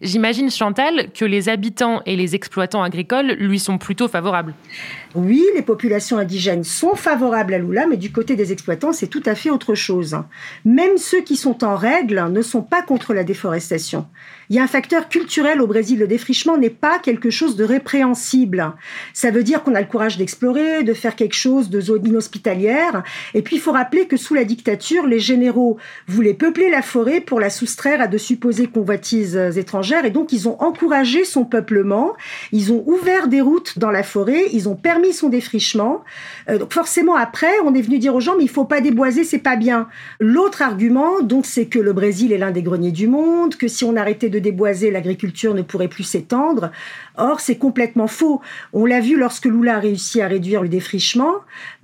J'imagine, 0.00 0.50
Chantal, 0.50 1.10
que 1.12 1.24
les 1.24 1.48
habitants 1.48 2.02
et 2.06 2.16
les 2.16 2.34
exploitants 2.34 2.82
agricoles 2.82 3.32
lui 3.32 3.58
sont 3.58 3.78
plutôt 3.78 4.08
favorables. 4.08 4.54
Oui, 5.14 5.42
les 5.54 5.62
populations 5.62 6.18
indigènes 6.18 6.64
sont 6.64 6.94
favorables 6.94 7.54
à 7.54 7.58
Lula, 7.58 7.86
mais 7.86 7.96
du 7.96 8.12
côté 8.12 8.36
des 8.36 8.52
exploitants, 8.52 8.92
c'est 8.92 9.06
tout 9.06 9.22
à 9.26 9.34
fait 9.34 9.50
autre 9.50 9.74
chose. 9.74 10.16
Même 10.64 10.98
ceux 10.98 11.22
qui 11.22 11.36
sont 11.36 11.64
en 11.64 11.76
règle 11.76 12.28
ne 12.30 12.42
sont 12.42 12.62
pas 12.62 12.82
contre 12.82 13.14
la 13.14 13.24
déforestation. 13.24 14.06
Il 14.50 14.56
y 14.56 14.58
a 14.58 14.62
un 14.62 14.68
facteur 14.68 15.08
culturel 15.08 15.60
au 15.60 15.66
Brésil. 15.66 15.98
Le 15.98 16.06
défrichement 16.06 16.56
n'est 16.56 16.70
pas 16.70 16.98
quelque 16.98 17.28
chose 17.28 17.56
de 17.56 17.64
répréhensible. 17.64 18.72
Ça 19.12 19.30
veut 19.30 19.42
dire 19.42 19.62
qu'on 19.62 19.74
a 19.74 19.80
le 19.80 19.86
courage 19.86 20.16
d'explorer, 20.16 20.84
de 20.84 20.94
faire 20.94 21.16
quelque 21.16 21.34
chose 21.34 21.68
de 21.68 21.80
zone 21.80 22.06
inhospitalière. 22.06 23.02
Et 23.34 23.42
puis, 23.42 23.56
il 23.56 23.58
faut 23.60 23.72
rappeler 23.72 24.06
que 24.06 24.16
sous 24.16 24.34
la 24.34 24.44
dictature, 24.44 25.06
les 25.06 25.20
généraux 25.20 25.76
voulaient 26.06 26.32
peupler 26.32 26.70
la 26.70 26.80
forêt 26.80 27.20
pour 27.20 27.40
la 27.40 27.50
soustraire 27.50 28.00
à 28.00 28.06
de 28.06 28.16
supposées 28.16 28.68
convoitises 28.68 29.36
étrangères. 29.56 30.06
Et 30.06 30.10
donc, 30.10 30.32
ils 30.32 30.48
ont 30.48 30.60
encouragé 30.62 31.24
son 31.24 31.44
peuplement. 31.44 32.14
Ils 32.52 32.72
ont 32.72 32.82
ouvert 32.86 33.28
des 33.28 33.42
routes 33.42 33.78
dans 33.78 33.90
la 33.90 34.02
forêt. 34.02 34.46
Ils 34.52 34.68
ont 34.68 34.76
permis 34.76 35.12
son 35.12 35.28
défrichement. 35.28 36.04
Euh, 36.48 36.58
donc, 36.58 36.72
forcément, 36.72 37.16
après, 37.16 37.52
on 37.64 37.74
est 37.74 37.82
venu 37.82 37.98
dire 37.98 38.14
aux 38.14 38.20
gens, 38.20 38.36
mais 38.38 38.44
il 38.44 38.50
faut 38.50 38.64
pas 38.64 38.80
déboiser, 38.80 39.24
c'est 39.24 39.38
pas 39.38 39.56
bien. 39.56 39.88
L'autre 40.20 40.62
argument, 40.62 41.20
donc, 41.20 41.44
c'est 41.44 41.66
que 41.66 41.78
le 41.78 41.92
Brésil 41.92 42.32
est 42.32 42.38
l'un 42.38 42.50
des 42.50 42.62
greniers 42.62 42.92
du 42.92 43.08
monde, 43.08 43.56
que 43.56 43.68
si 43.68 43.84
on 43.84 43.94
arrêtait 43.94 44.30
de 44.38 44.44
déboiser, 44.44 44.90
l'agriculture 44.90 45.54
ne 45.54 45.62
pourrait 45.62 45.88
plus 45.88 46.04
s'étendre. 46.04 46.70
Or, 47.16 47.40
c'est 47.40 47.56
complètement 47.56 48.06
faux. 48.06 48.40
On 48.72 48.86
l'a 48.86 49.00
vu 49.00 49.16
lorsque 49.16 49.46
Lula 49.46 49.76
a 49.76 49.80
réussi 49.80 50.20
à 50.20 50.28
réduire 50.28 50.62
le 50.62 50.68
défrichement 50.68 51.36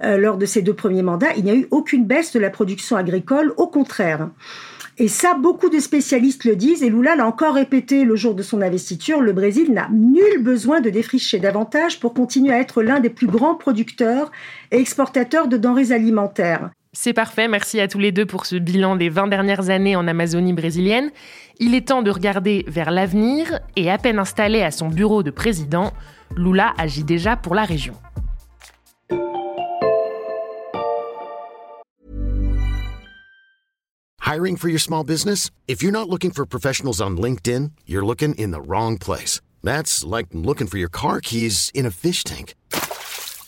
euh, 0.03 0.17
lors 0.17 0.39
de 0.39 0.47
ses 0.47 0.63
deux 0.63 0.75
premiers 0.75 1.03
mandats. 1.03 1.35
Il 1.37 1.45
n'y 1.45 1.51
a 1.51 1.57
eu 1.57 1.67
aucune 1.71 2.05
baisse 2.05 2.33
de 2.33 2.41
la 2.41 2.51
production 2.51 2.97
agricole, 2.97 3.53
au 3.57 3.67
contraire. 3.67 4.29
Et 4.97 5.09
ça, 5.09 5.35
beaucoup 5.35 5.71
de 5.71 5.81
spécialistes 5.81 6.45
le 6.45 6.55
disent, 6.55 6.85
et 6.85 6.89
Lula 6.89 7.17
l'a 7.17 7.27
encore 7.27 7.55
répété 7.55 8.05
le 8.05 8.15
jour 8.15 8.37
de 8.37 8.45
son 8.45 8.63
investiture, 8.63 9.21
le 9.21 9.33
Brésil 9.33 9.73
n'a 9.73 9.89
nul 9.91 10.41
besoin 10.41 10.81
de 10.81 10.89
défricher 10.89 11.41
davantage 11.41 11.99
pour 11.99 12.15
continuer 12.15 12.53
à 12.53 12.61
être 12.61 12.81
l'un 12.81 13.01
des 13.01 13.11
plus 13.11 13.27
grands 13.27 13.57
producteurs 13.57 14.31
et 14.71 14.79
exportateurs 14.79 15.49
de 15.49 15.57
denrées 15.57 15.91
alimentaires. 15.91 16.71
C'est 16.97 17.13
parfait, 17.13 17.49
merci 17.49 17.81
à 17.81 17.89
tous 17.89 17.99
les 17.99 18.13
deux 18.13 18.25
pour 18.25 18.47
ce 18.47 18.55
bilan 18.55 18.95
des 18.95 19.09
20 19.09 19.27
dernières 19.27 19.69
années 19.69 19.97
en 19.97 20.07
Amazonie 20.07 20.53
brésilienne. 20.53 21.11
Il 21.59 21.75
est 21.75 21.89
temps 21.89 22.03
de 22.03 22.11
regarder 22.11 22.65
vers 22.69 22.93
l'avenir 22.93 23.59
et 23.75 23.91
à 23.91 23.99
peine 23.99 24.21
installé 24.21 24.63
à 24.63 24.71
son 24.71 24.89
bureau 24.89 25.25
de 25.25 25.33
président, 25.33 25.93
Lula 26.37 26.73
agit 26.79 27.03
déjà 27.03 27.37
pour 27.37 27.57
la 27.57 27.65
région. 27.65 27.95
Hiring 34.25 34.57
for 34.57 34.69
your 34.69 34.81
small 34.81 35.05
business? 35.05 35.51
If 35.67 35.83
you're 35.83 35.93
not 35.93 36.09
looking 36.09 36.31
for 36.31 36.47
professionals 36.47 37.01
on 37.01 37.17
LinkedIn, 37.17 37.73
you're 37.87 38.07
looking 38.07 38.35
in 38.37 38.53
the 38.53 38.61
wrong 38.65 38.99
place. 38.99 39.41
That's 39.65 40.05
like 40.05 40.29
looking 40.33 40.69
for 40.69 40.79
your 40.79 40.91
car 40.91 41.21
keys 41.21 41.73
in 41.75 41.87
a 41.87 41.91
fish 41.91 42.23
tank. 42.23 42.55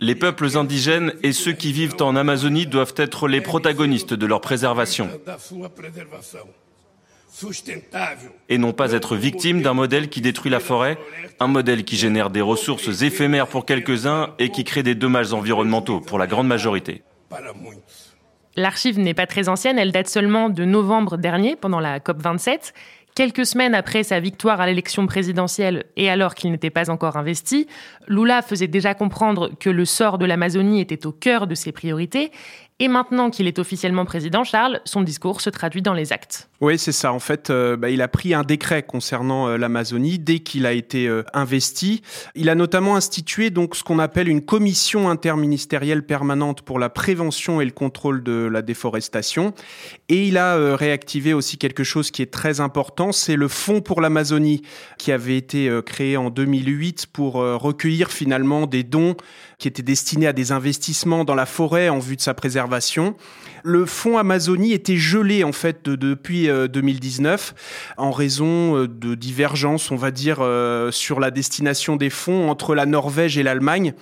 Les 0.00 0.14
peuples 0.14 0.56
indigènes 0.56 1.12
et 1.22 1.32
ceux 1.32 1.52
qui 1.52 1.72
vivent 1.72 1.96
en 2.00 2.16
Amazonie 2.16 2.66
doivent 2.66 2.94
être 2.96 3.28
les 3.28 3.40
protagonistes 3.40 4.14
de 4.14 4.26
leur 4.26 4.40
préservation 4.40 5.08
et 8.48 8.58
non 8.58 8.72
pas 8.72 8.92
être 8.92 9.16
victimes 9.16 9.62
d'un 9.62 9.74
modèle 9.74 10.08
qui 10.08 10.20
détruit 10.20 10.50
la 10.50 10.60
forêt, 10.60 10.98
un 11.40 11.48
modèle 11.48 11.84
qui 11.84 11.96
génère 11.96 12.30
des 12.30 12.40
ressources 12.40 13.02
éphémères 13.02 13.48
pour 13.48 13.66
quelques-uns 13.66 14.34
et 14.38 14.50
qui 14.50 14.62
crée 14.62 14.82
des 14.82 14.94
dommages 14.94 15.32
environnementaux 15.32 16.00
pour 16.00 16.18
la 16.18 16.26
grande 16.26 16.46
majorité. 16.46 17.02
L'archive 18.56 19.00
n'est 19.00 19.14
pas 19.14 19.26
très 19.26 19.48
ancienne, 19.48 19.80
elle 19.80 19.90
date 19.90 20.08
seulement 20.08 20.48
de 20.48 20.64
novembre 20.64 21.16
dernier, 21.16 21.56
pendant 21.56 21.80
la 21.80 21.98
COP27. 21.98 22.72
Quelques 23.14 23.46
semaines 23.46 23.76
après 23.76 24.02
sa 24.02 24.18
victoire 24.18 24.60
à 24.60 24.66
l'élection 24.66 25.06
présidentielle 25.06 25.84
et 25.96 26.10
alors 26.10 26.34
qu'il 26.34 26.50
n'était 26.50 26.70
pas 26.70 26.90
encore 26.90 27.16
investi, 27.16 27.68
Lula 28.08 28.42
faisait 28.42 28.66
déjà 28.66 28.92
comprendre 28.94 29.52
que 29.60 29.70
le 29.70 29.84
sort 29.84 30.18
de 30.18 30.24
l'Amazonie 30.24 30.80
était 30.80 31.06
au 31.06 31.12
cœur 31.12 31.46
de 31.46 31.54
ses 31.54 31.70
priorités 31.70 32.32
et 32.80 32.88
maintenant 32.88 33.30
qu'il 33.30 33.46
est 33.46 33.60
officiellement 33.60 34.04
président, 34.04 34.42
Charles, 34.42 34.80
son 34.84 35.02
discours 35.02 35.40
se 35.40 35.48
traduit 35.48 35.80
dans 35.80 35.94
les 35.94 36.12
actes. 36.12 36.48
Oui, 36.60 36.76
c'est 36.76 36.90
ça. 36.90 37.12
En 37.12 37.20
fait, 37.20 37.50
euh, 37.50 37.76
bah, 37.76 37.88
il 37.90 38.02
a 38.02 38.08
pris 38.08 38.34
un 38.34 38.42
décret 38.42 38.82
concernant 38.82 39.46
euh, 39.46 39.56
l'Amazonie 39.56 40.18
dès 40.18 40.40
qu'il 40.40 40.66
a 40.66 40.72
été 40.72 41.06
euh, 41.06 41.22
investi. 41.34 42.02
Il 42.34 42.48
a 42.48 42.56
notamment 42.56 42.96
institué 42.96 43.50
donc 43.50 43.76
ce 43.76 43.84
qu'on 43.84 44.00
appelle 44.00 44.28
une 44.28 44.44
commission 44.44 45.08
interministérielle 45.08 46.04
permanente 46.04 46.62
pour 46.62 46.80
la 46.80 46.88
prévention 46.88 47.60
et 47.60 47.64
le 47.64 47.70
contrôle 47.70 48.24
de 48.24 48.48
la 48.50 48.60
déforestation. 48.60 49.54
Et 50.08 50.26
il 50.26 50.36
a 50.36 50.76
réactivé 50.76 51.32
aussi 51.32 51.58
quelque 51.58 51.84
chose 51.84 52.10
qui 52.10 52.22
est 52.22 52.32
très 52.32 52.60
important, 52.60 53.12
c'est 53.12 53.36
le 53.36 53.48
Fonds 53.48 53.80
pour 53.80 54.00
l'Amazonie 54.00 54.62
qui 54.98 55.12
avait 55.12 55.36
été 55.36 55.70
créé 55.86 56.16
en 56.16 56.30
2008 56.30 57.06
pour 57.06 57.34
recueillir 57.34 58.10
finalement 58.10 58.66
des 58.66 58.82
dons 58.82 59.16
qui 59.58 59.68
étaient 59.68 59.82
destinés 59.82 60.26
à 60.26 60.32
des 60.32 60.52
investissements 60.52 61.24
dans 61.24 61.34
la 61.34 61.46
forêt 61.46 61.88
en 61.88 61.98
vue 61.98 62.16
de 62.16 62.20
sa 62.20 62.34
préservation. 62.34 62.63
Le 63.66 63.86
fonds 63.86 64.18
Amazonie 64.18 64.74
était 64.74 64.98
gelé 64.98 65.42
en 65.42 65.52
fait 65.52 65.88
depuis 65.88 66.48
2019 66.48 67.54
euh, 67.56 68.02
en 68.02 68.10
raison 68.10 68.76
euh, 68.76 68.86
de 68.86 69.14
divergences, 69.14 69.90
on 69.90 69.96
va 69.96 70.10
dire, 70.10 70.40
euh, 70.40 70.90
sur 70.90 71.18
la 71.18 71.30
destination 71.30 71.96
des 71.96 72.10
fonds 72.10 72.50
entre 72.50 72.74
la 72.74 72.84
Norvège 72.84 73.38
et 73.38 73.42
l'Allemagne, 73.42 73.94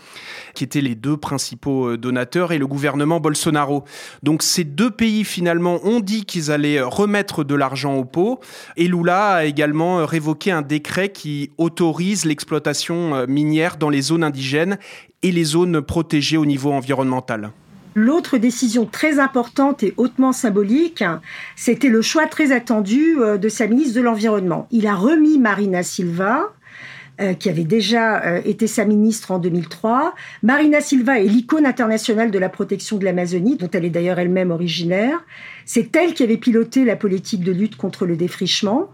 qui 0.55 0.65
étaient 0.65 0.81
les 0.81 0.97
deux 0.97 1.17
principaux 1.17 1.97
donateurs, 1.97 2.51
et 2.51 2.59
le 2.59 2.67
gouvernement 2.67 3.21
Bolsonaro. 3.21 3.85
Donc 4.25 4.43
ces 4.43 4.65
deux 4.65 4.91
pays 4.91 5.23
finalement 5.23 5.79
ont 5.85 6.01
dit 6.01 6.25
qu'ils 6.25 6.51
allaient 6.51 6.81
remettre 6.81 7.45
de 7.45 7.55
l'argent 7.55 7.95
au 7.95 8.05
pot, 8.05 8.41
et 8.77 8.89
Lula 8.89 9.35
a 9.35 9.45
également 9.45 10.05
révoqué 10.05 10.51
un 10.51 10.63
décret 10.63 11.11
qui 11.11 11.53
autorise 11.57 12.25
l'exploitation 12.25 13.29
minière 13.29 13.77
dans 13.77 13.91
les 13.91 14.03
zones 14.03 14.25
indigènes 14.25 14.77
et 15.23 15.31
les 15.31 15.45
zones 15.45 15.83
protégées 15.83 16.37
au 16.37 16.47
niveau 16.47 16.73
environnemental. 16.73 17.53
L'autre 17.95 18.39
décision 18.39 18.87
très 18.87 19.19
importante 19.19 19.83
et 19.83 19.95
hautement 19.97 20.33
symbolique, 20.33 21.05
c'était 21.57 21.89
le 21.89 22.03
choix 22.03 22.27
très 22.27 22.53
attendu 22.53 23.17
euh, 23.19 23.37
de 23.37 23.49
sa 23.49 23.67
ministre 23.67 23.97
de 23.97 24.01
l'Environnement. 24.01 24.67
Il 24.71 24.87
a 24.87 24.95
remis 24.95 25.39
Marina 25.39 25.83
Silva, 25.83 26.53
euh, 27.23 27.35
qui 27.35 27.49
avait 27.49 27.65
déjà 27.65 28.25
euh, 28.25 28.41
été 28.45 28.67
sa 28.67 28.85
ministre 28.85 29.31
en 29.31 29.39
2003. 29.39 30.15
Marina 30.43 30.81
Silva 30.81 31.21
est 31.21 31.27
l'icône 31.27 31.67
internationale 31.67 32.31
de 32.33 32.39
la 32.39 32.49
protection 32.49 32.97
de 32.97 33.05
l'Amazonie, 33.05 33.57
dont 33.57 33.69
elle 33.73 33.85
est 33.85 33.91
d'ailleurs 33.91 34.19
elle-même 34.19 34.51
originaire. 34.51 35.25
C'est 35.65 35.95
elle 35.95 36.15
qui 36.15 36.25
avait 36.25 36.37
piloté 36.37 36.85
la 36.85 36.97
politique 36.97 37.45
de 37.45 37.53
lutte 37.53 37.77
contre 37.77 38.07
le 38.07 38.17
défrichement. 38.17 38.89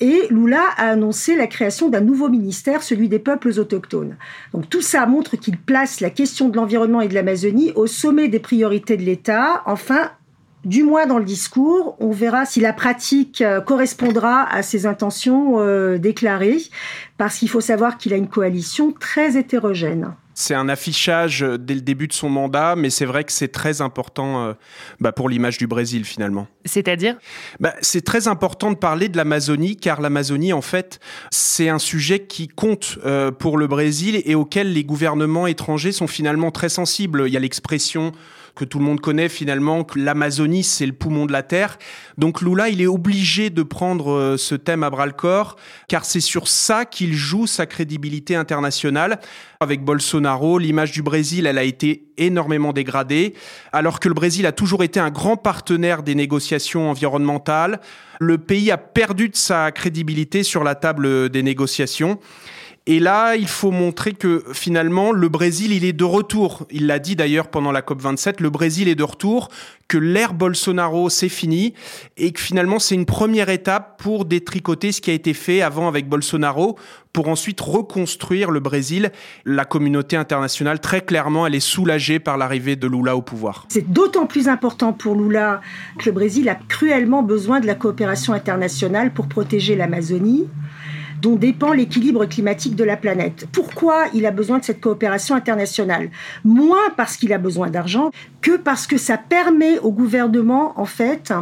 Et 0.00 0.22
Lula 0.30 0.62
a 0.76 0.88
annoncé 0.88 1.36
la 1.36 1.46
création 1.46 1.90
d'un 1.90 2.00
nouveau 2.00 2.28
ministère, 2.28 2.82
celui 2.82 3.08
des 3.08 3.18
peuples 3.18 3.52
autochtones. 3.58 4.16
Donc 4.54 4.70
tout 4.70 4.82
ça 4.82 5.04
montre 5.04 5.36
qu'il 5.36 5.58
place 5.58 6.00
la 6.00 6.10
question 6.10 6.48
de 6.48 6.56
l'environnement 6.56 7.02
et 7.02 7.08
de 7.08 7.14
l'Amazonie 7.14 7.72
au 7.74 7.86
sommet 7.86 8.28
des 8.28 8.40
priorités 8.40 8.96
de 8.96 9.02
l'État. 9.02 9.62
Enfin, 9.66 10.10
du 10.64 10.82
moins 10.82 11.06
dans 11.06 11.18
le 11.18 11.24
discours. 11.24 11.96
On 12.00 12.10
verra 12.10 12.46
si 12.46 12.60
la 12.60 12.72
pratique 12.72 13.40
euh, 13.40 13.60
correspondra 13.60 14.48
à 14.50 14.62
ses 14.62 14.86
intentions 14.86 15.60
euh, 15.60 15.98
déclarées, 15.98 16.62
parce 17.18 17.38
qu'il 17.38 17.48
faut 17.48 17.60
savoir 17.60 17.98
qu'il 17.98 18.12
a 18.12 18.16
une 18.16 18.28
coalition 18.28 18.92
très 18.92 19.36
hétérogène. 19.36 20.14
C'est 20.36 20.54
un 20.54 20.68
affichage 20.68 21.44
euh, 21.44 21.58
dès 21.58 21.74
le 21.74 21.80
début 21.80 22.08
de 22.08 22.12
son 22.12 22.28
mandat, 22.28 22.74
mais 22.76 22.90
c'est 22.90 23.04
vrai 23.04 23.22
que 23.24 23.30
c'est 23.30 23.48
très 23.48 23.80
important 23.80 24.54
bah, 25.00 25.12
pour 25.12 25.28
l'image 25.28 25.58
du 25.58 25.66
Brésil 25.66 26.04
finalement. 26.04 26.48
C'est-à-dire? 26.64 27.16
Bah, 27.60 27.74
C'est 27.82 28.04
très 28.04 28.26
important 28.26 28.70
de 28.70 28.76
parler 28.76 29.08
de 29.08 29.16
l'Amazonie, 29.16 29.76
car 29.76 30.00
l'Amazonie, 30.00 30.52
en 30.52 30.62
fait, 30.62 30.98
c'est 31.30 31.68
un 31.68 31.78
sujet 31.78 32.20
qui 32.20 32.48
compte 32.48 32.98
pour 33.38 33.58
le 33.58 33.66
Brésil 33.66 34.22
et 34.24 34.34
auquel 34.34 34.72
les 34.72 34.84
gouvernements 34.84 35.46
étrangers 35.46 35.92
sont 35.92 36.06
finalement 36.06 36.50
très 36.50 36.68
sensibles. 36.68 37.24
Il 37.26 37.32
y 37.32 37.36
a 37.36 37.40
l'expression 37.40 38.12
que 38.54 38.64
tout 38.64 38.78
le 38.78 38.84
monde 38.84 39.00
connaît 39.00 39.28
finalement, 39.28 39.84
que 39.84 39.98
l'Amazonie 39.98 40.62
c'est 40.62 40.86
le 40.86 40.92
poumon 40.92 41.26
de 41.26 41.32
la 41.32 41.42
Terre. 41.42 41.78
Donc 42.18 42.40
Lula, 42.40 42.68
il 42.68 42.80
est 42.80 42.86
obligé 42.86 43.50
de 43.50 43.62
prendre 43.62 44.12
euh, 44.12 44.36
ce 44.36 44.54
thème 44.54 44.82
à 44.82 44.90
bras 44.90 45.06
le 45.06 45.12
corps, 45.12 45.56
car 45.88 46.04
c'est 46.04 46.20
sur 46.20 46.48
ça 46.48 46.84
qu'il 46.84 47.14
joue 47.14 47.46
sa 47.46 47.66
crédibilité 47.66 48.36
internationale. 48.36 49.20
Avec 49.60 49.84
Bolsonaro, 49.84 50.58
l'image 50.58 50.92
du 50.92 51.02
Brésil, 51.02 51.46
elle 51.46 51.58
a 51.58 51.64
été 51.64 52.06
énormément 52.16 52.72
dégradée, 52.72 53.34
alors 53.72 53.98
que 53.98 54.08
le 54.08 54.14
Brésil 54.14 54.46
a 54.46 54.52
toujours 54.52 54.84
été 54.84 55.00
un 55.00 55.10
grand 55.10 55.36
partenaire 55.36 56.02
des 56.02 56.14
négociations 56.14 56.90
environnementales. 56.90 57.80
Le 58.20 58.38
pays 58.38 58.70
a 58.70 58.76
perdu 58.78 59.28
de 59.28 59.36
sa 59.36 59.72
crédibilité 59.72 60.42
sur 60.42 60.62
la 60.64 60.74
table 60.74 61.28
des 61.28 61.42
négociations. 61.42 62.18
Et 62.86 63.00
là, 63.00 63.34
il 63.34 63.48
faut 63.48 63.70
montrer 63.70 64.12
que 64.12 64.44
finalement, 64.52 65.10
le 65.10 65.30
Brésil, 65.30 65.72
il 65.72 65.86
est 65.86 65.94
de 65.94 66.04
retour. 66.04 66.66
Il 66.70 66.86
l'a 66.86 66.98
dit 66.98 67.16
d'ailleurs 67.16 67.48
pendant 67.48 67.72
la 67.72 67.80
COP27, 67.80 68.42
le 68.42 68.50
Brésil 68.50 68.88
est 68.88 68.94
de 68.94 69.02
retour, 69.02 69.48
que 69.88 69.96
l'ère 69.96 70.34
Bolsonaro, 70.34 71.08
c'est 71.08 71.30
fini, 71.30 71.72
et 72.18 72.32
que 72.32 72.40
finalement, 72.40 72.78
c'est 72.78 72.94
une 72.94 73.06
première 73.06 73.48
étape 73.48 74.02
pour 74.02 74.26
détricoter 74.26 74.92
ce 74.92 75.00
qui 75.00 75.10
a 75.10 75.14
été 75.14 75.32
fait 75.32 75.62
avant 75.62 75.88
avec 75.88 76.10
Bolsonaro, 76.10 76.76
pour 77.14 77.28
ensuite 77.28 77.62
reconstruire 77.62 78.50
le 78.50 78.60
Brésil. 78.60 79.12
La 79.46 79.64
communauté 79.64 80.16
internationale, 80.16 80.78
très 80.78 81.00
clairement, 81.00 81.46
elle 81.46 81.54
est 81.54 81.60
soulagée 81.60 82.18
par 82.18 82.36
l'arrivée 82.36 82.76
de 82.76 82.86
Lula 82.86 83.16
au 83.16 83.22
pouvoir. 83.22 83.64
C'est 83.70 83.90
d'autant 83.90 84.26
plus 84.26 84.46
important 84.46 84.92
pour 84.92 85.14
Lula 85.14 85.62
que 85.98 86.04
le 86.04 86.12
Brésil 86.12 86.50
a 86.50 86.54
cruellement 86.54 87.22
besoin 87.22 87.60
de 87.60 87.66
la 87.66 87.76
coopération 87.76 88.34
internationale 88.34 89.14
pour 89.14 89.26
protéger 89.26 89.74
l'Amazonie 89.74 90.48
dont 91.24 91.36
dépend 91.36 91.72
l'équilibre 91.72 92.26
climatique 92.26 92.76
de 92.76 92.84
la 92.84 92.98
planète. 92.98 93.48
Pourquoi 93.50 94.04
il 94.12 94.26
a 94.26 94.30
besoin 94.30 94.58
de 94.58 94.64
cette 94.64 94.82
coopération 94.82 95.34
internationale? 95.34 96.10
Moins 96.44 96.90
parce 96.98 97.16
qu'il 97.16 97.32
a 97.32 97.38
besoin 97.38 97.70
d'argent 97.70 98.10
que 98.42 98.58
parce 98.58 98.86
que 98.86 98.98
ça 98.98 99.16
permet 99.16 99.78
au 99.78 99.90
gouvernement, 99.90 100.78
en 100.78 100.84
fait, 100.84 101.32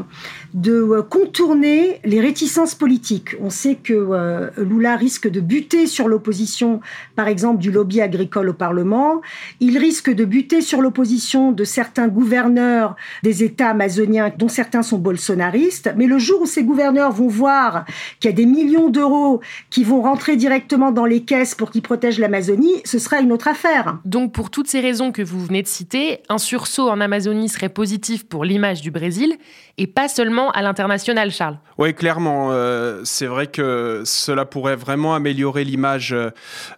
de 0.54 0.72
euh, 0.72 1.02
contourner 1.02 2.00
les 2.04 2.20
réticences 2.20 2.76
politiques. 2.76 3.34
On 3.40 3.50
sait 3.50 3.74
que 3.74 3.92
euh, 3.92 4.50
Lula 4.56 4.94
risque 4.94 5.28
de 5.28 5.40
buter 5.40 5.88
sur 5.88 6.06
l'opposition, 6.06 6.80
par 7.16 7.26
exemple, 7.26 7.60
du 7.60 7.72
lobby 7.72 8.00
agricole 8.00 8.50
au 8.50 8.52
Parlement. 8.52 9.20
Il 9.58 9.78
risque 9.78 10.10
de 10.10 10.24
buter 10.24 10.60
sur 10.60 10.80
l'opposition 10.80 11.50
de 11.50 11.64
certains 11.64 12.06
gouverneurs 12.06 12.94
des 13.24 13.42
États 13.42 13.70
amazoniens, 13.70 14.30
dont 14.38 14.48
certains 14.48 14.82
sont 14.82 14.98
bolsonaristes. 14.98 15.92
Mais 15.96 16.06
le 16.06 16.18
jour 16.18 16.42
où 16.42 16.46
ces 16.46 16.62
gouverneurs 16.62 17.10
vont 17.10 17.26
voir 17.26 17.84
qu'il 18.20 18.30
y 18.30 18.32
a 18.32 18.36
des 18.36 18.46
millions 18.46 18.90
d'euros 18.90 19.40
qui 19.72 19.84
vont 19.84 20.02
rentrer 20.02 20.36
directement 20.36 20.92
dans 20.92 21.06
les 21.06 21.22
caisses 21.22 21.54
pour 21.54 21.70
qu'ils 21.70 21.80
protègent 21.80 22.18
l'Amazonie, 22.18 22.82
ce 22.84 22.98
sera 22.98 23.20
une 23.20 23.32
autre 23.32 23.48
affaire. 23.48 24.00
Donc 24.04 24.34
pour 24.34 24.50
toutes 24.50 24.68
ces 24.68 24.80
raisons 24.80 25.12
que 25.12 25.22
vous 25.22 25.42
venez 25.42 25.62
de 25.62 25.66
citer, 25.66 26.20
un 26.28 26.36
sursaut 26.36 26.90
en 26.90 27.00
Amazonie 27.00 27.48
serait 27.48 27.70
positif 27.70 28.28
pour 28.28 28.44
l'image 28.44 28.82
du 28.82 28.90
Brésil 28.90 29.34
et 29.78 29.86
pas 29.86 30.08
seulement 30.08 30.50
à 30.50 30.60
l'international, 30.60 31.30
Charles. 31.30 31.58
Oui, 31.78 31.94
clairement. 31.94 32.50
Euh, 32.52 33.00
c'est 33.04 33.26
vrai 33.26 33.46
que 33.46 34.02
cela 34.04 34.44
pourrait 34.44 34.76
vraiment 34.76 35.14
améliorer 35.14 35.64
l'image 35.64 36.12
euh, 36.12 36.28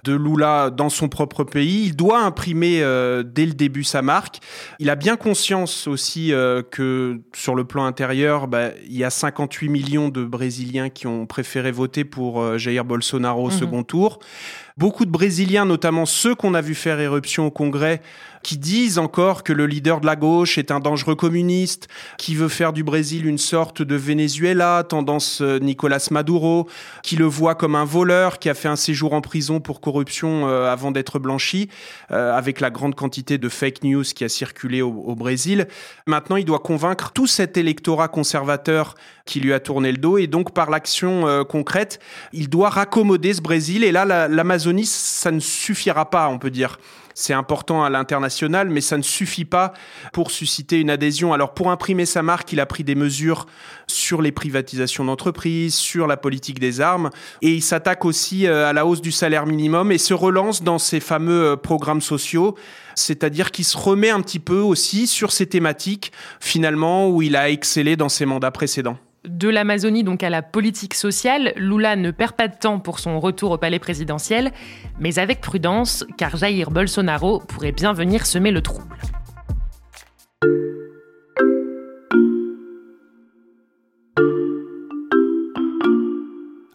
de 0.05 0.15
Lula 0.15 0.71
dans 0.71 0.89
son 0.89 1.09
propre 1.09 1.43
pays. 1.43 1.87
Il 1.87 1.97
doit 1.97 2.21
imprimer 2.21 2.81
euh, 2.83 3.25
dès 3.25 3.47
le 3.47 3.55
début 3.55 3.83
sa 3.83 4.03
marque. 4.03 4.39
Il 4.79 4.89
a 4.89 4.95
bien 4.95 5.17
conscience 5.17 5.89
aussi 5.89 6.33
que 6.71 7.21
sur 7.35 7.55
le 7.55 7.65
plan 7.65 7.85
intérieur, 7.85 8.47
bah, 8.47 8.69
il 8.87 8.97
y 8.97 9.05
a 9.05 9.11
58 9.11 9.69
millions 9.69 10.09
de 10.09 10.25
Brésiliens 10.25 10.91
qui 10.91 11.07
ont 11.07 11.27
préféré 11.27 11.73
voter 11.73 12.05
pour 12.05 12.59
Jair 12.59 12.84
Bolsonaro 12.85 13.47
au 13.47 13.50
mhm. 13.50 13.59
second 13.59 13.83
tour. 13.83 14.19
Beaucoup 14.76 15.05
de 15.05 15.11
Brésiliens, 15.11 15.64
notamment 15.64 16.07
ceux 16.07 16.35
qu'on 16.35 16.55
a 16.55 16.61
vu 16.61 16.75
faire 16.75 16.99
éruption 17.00 17.47
au 17.47 17.50
Congrès, 17.50 18.03
qui 18.45 18.59
disent 18.59 18.99
encore 18.99 19.43
que 19.43 19.53
le 19.53 19.67
leader 19.67 20.01
de 20.01 20.07
la 20.07 20.15
gauche 20.15 20.59
est 20.59 20.71
un 20.71 20.79
dangereux 20.79 21.17
communiste, 21.17 21.89
qui 22.19 22.37
veut 22.37 22.49
faire 22.49 22.73
du 22.73 22.85
Brésil 22.85 23.27
une 23.27 23.39
sorte 23.39 23.83
de 23.83 23.97
Venezuela, 23.97 24.85
tendance 24.87 25.41
euh, 25.41 25.59
Nicolas 25.59 26.07
Maduro, 26.11 26.69
qui 27.03 27.17
le 27.17 27.25
voit 27.25 27.55
comme 27.55 27.75
un 27.75 27.87
voleur, 27.87 28.39
qui 28.39 28.51
a 28.51 28.55
fait 28.55 28.69
un 28.69 28.77
séjour 28.77 29.15
en 29.15 29.23
prison 29.23 29.61
pour 29.61 29.81
corruption 29.81 30.47
euh, 30.47 30.71
avant 30.71 30.93
d'être 30.93 31.19
blanchi, 31.19 31.71
euh, 32.13 32.37
avec 32.37 32.61
la 32.61 32.71
grande 32.71 32.95
quantité 32.95 33.39
de 33.39 33.49
fake 33.49 33.83
news 33.83 34.05
qui 34.05 34.25
a 34.25 34.29
circulé 34.29 34.83
au, 34.83 34.91
au 34.91 35.15
Brésil. 35.15 35.67
Maintenant, 36.07 36.37
il 36.37 36.45
doit 36.45 36.59
convaincre 36.59 37.13
tout 37.13 37.27
cet 37.27 37.57
électorat 37.57 38.09
conservateur 38.09 38.95
qui 39.25 39.41
lui 39.41 39.55
a 39.55 39.61
tourné 39.61 39.91
le 39.91 39.99
dos, 39.99 40.19
et 40.19 40.27
donc 40.27 40.53
par 40.53 40.69
l'action 40.69 41.45
concrète, 41.45 41.99
il 42.35 42.51
doit 42.51 42.69
raccommoder 42.69 43.33
ce 43.33 43.41
Brésil. 43.41 43.83
Et 43.83 43.91
là, 43.91 44.29
l'Amazonie, 44.29 44.85
ça 44.85 45.31
ne 45.31 45.41
suffira 45.41 46.11
pas, 46.11 46.29
on 46.29 46.39
peut 46.39 46.51
dire 46.51 46.79
c'est 47.14 47.33
important 47.33 47.85
à 47.85 47.90
l'international, 47.90 48.68
mais 48.68 48.80
ça 48.80 48.97
ne 48.97 49.02
suffit 49.02 49.44
pas 49.44 49.73
pour 50.12 50.30
susciter 50.30 50.80
une 50.80 50.90
adhésion. 50.90 51.33
Alors 51.33 51.54
pour 51.54 51.71
imprimer 51.71 52.06
sa 52.06 52.23
marque, 52.23 52.52
il 52.52 52.61
a 52.61 52.66
pris 52.66 52.85
des 52.85 52.94
mesures 52.94 53.47
sur 53.87 54.21
les 54.21 54.33
privatisations 54.33 55.04
d'entreprises, 55.04 55.75
sur 55.75 56.06
la 56.06 56.16
politique 56.16 56.59
des 56.59 56.80
armes, 56.80 57.11
et 57.42 57.54
il 57.54 57.62
s'attaque 57.62 58.04
aussi 58.04 58.47
euh, 58.47 58.68
à 58.68 58.73
la 58.73 58.87
hausse 58.87 59.00
du 59.00 59.12
salaire 59.12 59.47
minimum 59.47 59.92
et 59.92 59.99
se 59.99 60.14
relance 60.14 60.62
dans 60.62 60.78
ses 60.78 61.00
fameux 61.00 61.52
euh, 61.52 61.56
programmes 61.56 62.02
sociaux 62.02 62.56
c'est-à-dire 62.94 63.50
qu'il 63.50 63.64
se 63.64 63.76
remet 63.76 64.11
un 64.11 64.21
petit 64.21 64.38
peu 64.38 64.59
aussi 64.59 65.06
sur 65.06 65.33
ces 65.33 65.47
thématiques, 65.47 66.12
finalement, 66.40 67.09
où 67.09 67.23
il 67.23 67.37
a 67.37 67.50
excellé 67.50 67.97
dans 67.97 68.09
ses 68.09 68.26
mandats 68.26 68.50
précédents. 68.50 68.99
De 69.25 69.49
l'Amazonie 69.49 70.04
donc 70.04 70.23
à 70.23 70.28
la 70.28 70.43
politique 70.43 70.93
sociale, 70.93 71.54
Lula 71.56 71.97
ne 71.97 72.10
perd 72.10 72.32
pas 72.37 72.47
de 72.47 72.56
temps 72.56 72.78
pour 72.78 72.99
son 72.99 73.21
retour 73.21 73.52
au 73.52 73.58
palais 73.58 73.78
présidentiel, 73.78 74.52
mais 75.00 75.19
avec 75.19 75.41
prudence, 75.41 76.04
car 76.19 76.37
Jair 76.37 76.71
Bolsonaro 76.71 77.41
pourrait 77.41 77.73
bien 77.73 77.95
venir 77.95 78.26
semer 78.26 78.50
le 78.50 78.60
trouble. 78.60 78.97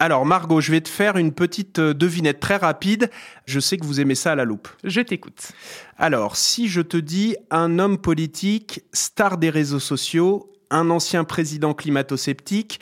Alors 0.00 0.24
Margot, 0.26 0.60
je 0.60 0.72
vais 0.72 0.80
te 0.80 0.88
faire 0.88 1.18
une 1.18 1.30
petite 1.30 1.78
euh, 1.78 1.92
devinette 1.92 2.40
très 2.40 2.56
rapide. 2.56 3.10
Je 3.44 3.60
sais 3.60 3.76
que 3.76 3.84
vous 3.84 4.00
aimez 4.00 4.14
ça 4.14 4.32
à 4.32 4.34
la 4.34 4.46
loupe. 4.46 4.68
Je 4.82 5.02
t'écoute. 5.02 5.52
Alors, 5.98 6.36
si 6.36 6.68
je 6.68 6.80
te 6.80 6.96
dis 6.96 7.36
un 7.50 7.78
homme 7.78 7.98
politique, 7.98 8.80
star 8.94 9.36
des 9.36 9.50
réseaux 9.50 9.78
sociaux, 9.78 10.50
un 10.70 10.90
ancien 10.90 11.24
président 11.24 11.74
climato-sceptique, 11.74 12.80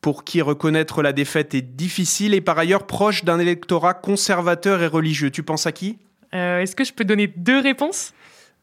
pour 0.00 0.24
qui 0.24 0.40
reconnaître 0.40 1.02
la 1.02 1.12
défaite 1.12 1.54
est 1.54 1.62
difficile 1.62 2.34
et 2.34 2.40
par 2.40 2.58
ailleurs 2.58 2.86
proche 2.86 3.24
d'un 3.24 3.38
électorat 3.38 3.94
conservateur 3.94 4.82
et 4.82 4.86
religieux. 4.86 5.30
Tu 5.30 5.42
penses 5.42 5.66
à 5.66 5.72
qui? 5.72 5.98
Euh, 6.34 6.60
Est-ce 6.60 6.74
que 6.74 6.84
je 6.84 6.92
peux 6.92 7.04
donner 7.04 7.26
deux 7.26 7.60
réponses? 7.60 8.14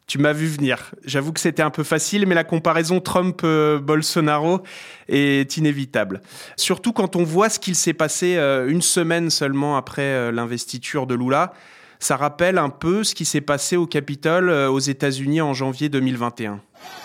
Tu 0.08 0.20
m'as 0.20 0.32
vu 0.32 0.48
venir. 0.48 0.96
J'avoue 1.04 1.34
que 1.34 1.40
c'était 1.42 1.62
un 1.62 1.70
peu 1.70 1.84
facile, 1.84 2.26
mais 2.28 2.34
la 2.34 2.46
comparaison 2.46 3.02
Trump-Bolsonaro 3.02 4.62
est 5.10 5.58
inévitable. 5.58 6.22
Surtout 6.56 6.94
quand 6.94 7.18
on 7.18 7.24
voit 7.24 7.50
ce 7.50 7.60
qu'il 7.60 7.76
s'est 7.76 7.94
passé 7.94 8.38
euh, 8.38 8.70
une 8.70 8.82
semaine 8.82 9.30
seulement 9.30 9.76
après 9.76 10.04
euh, 10.04 10.32
l'investiture 10.32 11.08
de 11.08 11.16
Lula. 11.16 11.54
Ça 12.00 12.16
rappelle 12.16 12.58
un 12.58 12.70
peu 12.70 13.04
ce 13.04 13.16
qui 13.16 13.26
s'est 13.26 13.42
passé 13.42 13.76
au 13.76 13.88
Capitole 13.88 14.50
aux 14.50 14.80
États-Unis 14.80 15.42
en 15.42 15.54
janvier 15.54 15.90
2021. 15.90 16.60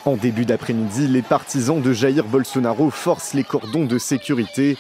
En 0.05 0.17
début 0.17 0.45
d'après-midi, 0.45 1.07
les 1.07 1.23
partisans 1.23 1.81
de 1.81 1.93
Jair 1.93 2.25
Bolsonaro 2.25 2.91
forcent 2.91 3.35
les 3.35 3.45
cordons 3.45 3.87
de 3.87 3.99
sécurité. 3.99 4.77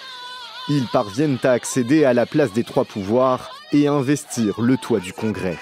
Ils 0.68 0.86
parviennent 0.92 1.38
à 1.42 1.52
accéder 1.52 2.04
à 2.04 2.12
la 2.12 2.26
place 2.26 2.52
des 2.52 2.64
trois 2.64 2.84
pouvoirs 2.84 3.50
et 3.72 3.88
à 3.88 3.92
investir 3.92 4.60
le 4.60 4.76
toit 4.76 5.00
du 5.00 5.12
Congrès. 5.12 5.58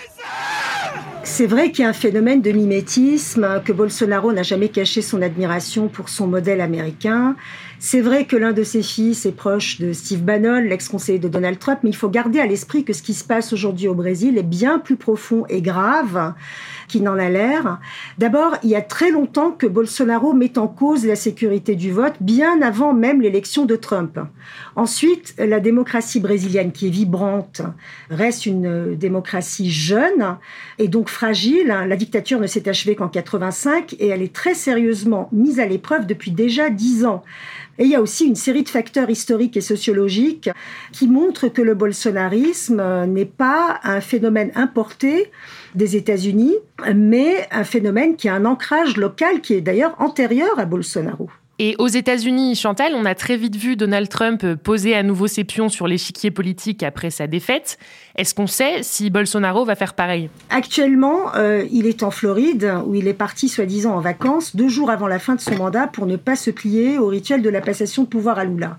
C'est 1.23 1.47
vrai 1.47 1.71
qu'il 1.71 1.85
y 1.85 1.87
a 1.87 1.91
un 1.91 1.95
phénomène 1.95 2.43
de 2.43 2.51
mimétisme, 2.51 3.63
que 3.65 3.73
Bolsonaro 3.73 4.33
n'a 4.33 4.43
jamais 4.43 4.69
caché 4.69 5.01
son 5.01 5.23
admiration 5.23 5.89
pour 5.89 6.09
son 6.09 6.27
modèle 6.27 6.61
américain. 6.61 7.37
C'est 7.83 8.03
vrai 8.03 8.27
que 8.27 8.37
l'un 8.37 8.53
de 8.53 8.63
ses 8.63 8.83
fils 8.83 9.25
est 9.25 9.33
proche 9.33 9.81
de 9.81 9.95
Steve 9.95 10.21
Bannon, 10.21 10.61
l'ex-conseiller 10.61 11.19
de 11.19 11.29
Donald 11.29 11.59
Trump, 11.59 11.79
mais 11.83 11.89
il 11.89 11.97
faut 11.97 12.11
garder 12.11 12.39
à 12.39 12.45
l'esprit 12.45 12.85
que 12.85 12.93
ce 12.93 13.01
qui 13.01 13.15
se 13.15 13.25
passe 13.25 13.55
aujourd'hui 13.55 13.89
au 13.89 13.95
Brésil 13.95 14.37
est 14.37 14.43
bien 14.43 14.79
plus 14.79 14.97
profond 14.97 15.47
et 15.49 15.63
grave 15.63 16.35
qu'il 16.89 17.05
n'en 17.05 17.19
a 17.19 17.31
l'air. 17.31 17.79
D'abord, 18.19 18.59
il 18.63 18.69
y 18.69 18.77
a 18.77 18.83
très 18.83 19.11
longtemps 19.11 19.53
que 19.53 19.67
Bolsonaro 19.67 20.35
met 20.35 20.59
en 20.59 20.69
cause 20.69 21.07
la 21.07 21.17
sécurité 21.17 21.75
du 21.75 21.91
vote, 21.91 22.17
bien 22.21 22.61
avant 22.61 22.93
même 22.93 23.23
l'élection 23.23 23.65
de 23.65 23.77
Trump. 23.77 24.19
Ensuite, 24.77 25.35
la 25.39 25.59
démocratie 25.59 26.21
brésilienne, 26.21 26.73
qui 26.73 26.89
est 26.89 26.91
vibrante, 26.91 27.63
reste 28.11 28.45
une 28.45 28.95
démocratie 28.95 29.71
jeune 29.71 30.37
et 30.79 30.89
donc 30.89 31.09
fragile. 31.09 31.69
La 31.69 31.97
dictature 31.97 32.41
ne 32.41 32.47
s'est 32.47 32.69
achevée 32.69 32.95
qu'en 32.95 33.09
85 33.09 33.95
et 33.99 34.09
elle 34.09 34.21
est 34.21 34.35
très 34.35 34.55
sérieusement 34.55 35.31
mise 35.33 35.61
à 35.61 35.67
l'épreuve 35.67 36.07
depuis 36.07 36.31
déjà 36.31 36.69
dix 36.69 37.07
ans. 37.07 37.23
Et 37.81 37.85
il 37.85 37.91
y 37.91 37.97
a 37.97 38.03
aussi 38.03 38.27
une 38.27 38.37
série 38.37 38.63
de 38.63 38.69
facteurs 38.69 39.09
historiques 39.09 39.57
et 39.57 39.63
sociologiques 39.63 40.51
qui 40.93 41.09
montrent 41.09 41.49
que 41.49 41.63
le 41.63 41.75
bolsonarisme 41.75 43.07
n'est 43.07 43.25
pas 43.25 43.81
un 43.85 44.03
phénomène 44.03 44.53
importé 44.55 45.33
des 45.75 45.97
États-Unis, 45.97 46.57
mais 46.95 47.49
un 47.51 47.65
phénomène 47.65 48.17
qui 48.17 48.29
a 48.29 48.35
un 48.35 48.45
ancrage 48.45 48.99
local 48.99 49.41
qui 49.41 49.55
est 49.55 49.63
d'ailleurs 49.63 49.95
antérieur 49.99 50.59
à 50.59 50.67
Bolsonaro. 50.67 51.31
Et 51.63 51.77
aux 51.79 51.89
États-Unis, 51.89 52.57
Chantal, 52.57 52.95
on 52.95 53.05
a 53.05 53.15
très 53.15 53.37
vite 53.37 53.55
vu 53.55 53.77
Donald 53.77 54.09
Trump 54.09 54.55
poser 54.55 54.97
à 54.97 55.03
nouveau 55.03 55.27
ses 55.27 55.45
pions 55.45 55.69
sur 55.69 55.87
l'échiquier 55.87 56.31
politique 56.31 56.83
après 56.83 57.11
sa 57.11 57.27
défaite. 57.27 57.77
Est-ce 58.17 58.35
qu'on 58.35 58.47
sait 58.47 58.83
si 58.83 59.11
Bolsonaro 59.11 59.67
va 59.67 59.75
faire 59.75 59.93
pareil? 59.93 60.31
Actuellement, 60.49 61.35
euh, 61.37 61.67
il 61.71 61.87
est 61.87 62.03
en 62.03 62.11
Floride, 62.11 62.73
où 62.87 62.95
il 62.95 63.07
est 63.09 63.13
parti 63.13 63.51
soi-disant 63.51 63.93
en 63.93 64.01
vacances, 64.01 64.57
deux 64.57 64.71
jours 64.71 64.91
avant 64.91 65.07
la 65.07 65.19
fin 65.19 65.35
de 65.35 65.41
son 65.43 65.55
mandat, 65.55 65.87
pour 65.87 66.07
ne 66.07 66.17
pas 66.17 66.35
se 66.35 66.51
plier 66.51 66.97
au 66.97 67.09
rituel 67.09 67.43
de 67.43 67.51
la 67.51 67.61
passation 67.61 68.05
de 68.05 68.09
pouvoir 68.09 68.39
à 68.39 68.47
Lula. 68.47 68.79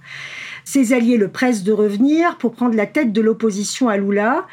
Ses 0.65 0.93
alliés 0.93 1.17
le 1.17 1.27
pressent 1.27 1.63
de 1.63 1.71
revenir 1.71 2.39
pour 2.39 2.53
prendre 2.53 2.75
la 2.75 2.87
tête 2.87 3.13
de 3.13 3.21
l'opposition 3.21 3.89
à 3.89 3.97
Lula 3.97 4.47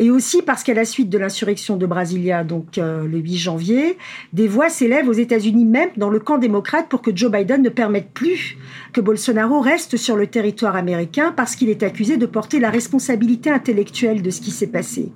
et 0.00 0.10
aussi 0.10 0.40
parce 0.40 0.64
qu'à 0.64 0.72
la 0.72 0.86
suite 0.86 1.10
de 1.10 1.18
l'insurrection 1.18 1.76
de 1.76 1.84
Brasilia, 1.84 2.42
donc 2.42 2.78
euh, 2.78 3.06
le 3.06 3.18
8 3.18 3.36
janvier, 3.36 3.98
des 4.32 4.48
voix 4.48 4.70
s'élèvent 4.70 5.08
aux 5.08 5.12
États-Unis 5.12 5.66
même 5.66 5.90
dans 5.98 6.08
le 6.08 6.18
camp 6.18 6.38
démocrate 6.38 6.88
pour 6.88 7.02
que 7.02 7.14
Joe 7.14 7.30
Biden 7.30 7.60
ne 7.60 7.68
permette 7.68 8.10
plus 8.10 8.56
que 8.94 9.02
Bolsonaro 9.02 9.60
reste 9.60 9.98
sur 9.98 10.16
le 10.16 10.26
territoire 10.26 10.74
américain 10.74 11.34
parce 11.36 11.54
qu'il 11.54 11.68
est 11.68 11.82
accusé 11.82 12.16
de 12.16 12.24
porter 12.24 12.60
la 12.60 12.70
responsabilité 12.70 13.50
intellectuelle 13.50 14.22
de 14.22 14.30
ce 14.30 14.40
qui 14.40 14.52
s'est 14.52 14.68
passé. 14.68 15.12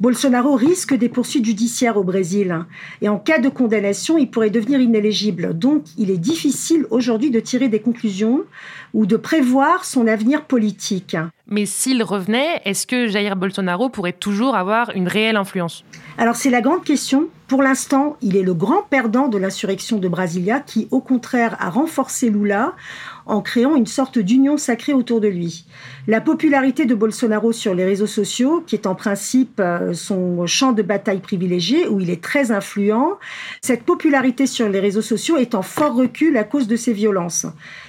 Bolsonaro 0.00 0.54
risque 0.54 0.94
des 0.94 1.08
poursuites 1.08 1.44
judiciaires 1.44 1.96
au 1.96 2.04
Brésil 2.04 2.64
et 3.02 3.08
en 3.08 3.18
cas 3.18 3.38
de 3.38 3.48
condamnation, 3.48 4.16
il 4.16 4.30
pourrait 4.30 4.50
devenir 4.50 4.80
inéligible. 4.80 5.58
Donc, 5.58 5.84
il 5.96 6.10
est 6.10 6.18
difficile 6.18 6.86
aujourd'hui 6.90 7.30
de 7.30 7.40
tirer 7.40 7.68
des 7.68 7.80
conclusions 7.80 8.44
ou 8.94 9.06
de 9.06 9.16
prévoir 9.16 9.84
son 9.84 10.06
avenir 10.06 10.44
politique. 10.44 11.16
Mais 11.48 11.66
s'il 11.66 12.02
revenait, 12.02 12.60
est-ce 12.64 12.86
que 12.86 13.08
Jair 13.08 13.34
Bolsonaro 13.34 13.88
pourrait 13.88 14.12
toujours 14.12 14.54
avoir 14.54 14.90
une 14.94 15.08
réelle 15.08 15.36
influence? 15.36 15.84
Alors 16.16 16.36
c'est 16.36 16.50
la 16.50 16.60
grande 16.60 16.84
question. 16.84 17.28
Pour 17.48 17.62
l'instant, 17.62 18.16
il 18.20 18.36
est 18.36 18.42
le 18.42 18.52
grand 18.52 18.82
perdant 18.82 19.28
de 19.28 19.38
l'insurrection 19.38 19.98
de 19.98 20.08
Brasilia 20.08 20.60
qui, 20.60 20.86
au 20.90 21.00
contraire, 21.00 21.56
a 21.60 21.70
renforcé 21.70 22.28
Lula 22.28 22.74
en 23.28 23.42
créant 23.42 23.76
une 23.76 23.86
sorte 23.86 24.18
d'union 24.18 24.56
sacrée 24.56 24.94
autour 24.94 25.20
de 25.20 25.28
lui. 25.28 25.64
La 26.06 26.20
popularité 26.22 26.86
de 26.86 26.94
Bolsonaro 26.94 27.52
sur 27.52 27.74
les 27.74 27.84
réseaux 27.84 28.06
sociaux, 28.06 28.64
qui 28.66 28.74
est 28.74 28.86
en 28.86 28.94
principe 28.94 29.60
euh, 29.60 29.92
son 29.92 30.46
champ 30.46 30.72
de 30.72 30.82
bataille 30.82 31.20
privilégié, 31.20 31.86
où 31.86 32.00
il 32.00 32.08
est 32.08 32.22
très 32.22 32.50
influent, 32.50 33.18
cette 33.60 33.82
popularité 33.82 34.46
sur 34.46 34.68
les 34.68 34.80
réseaux 34.80 35.02
sociaux 35.02 35.36
est 35.36 35.54
en 35.54 35.62
fort 35.62 35.94
recul 35.94 36.36
à 36.38 36.44
cause 36.44 36.66
de 36.66 36.76
ces 36.76 36.94
violences. 36.94 37.46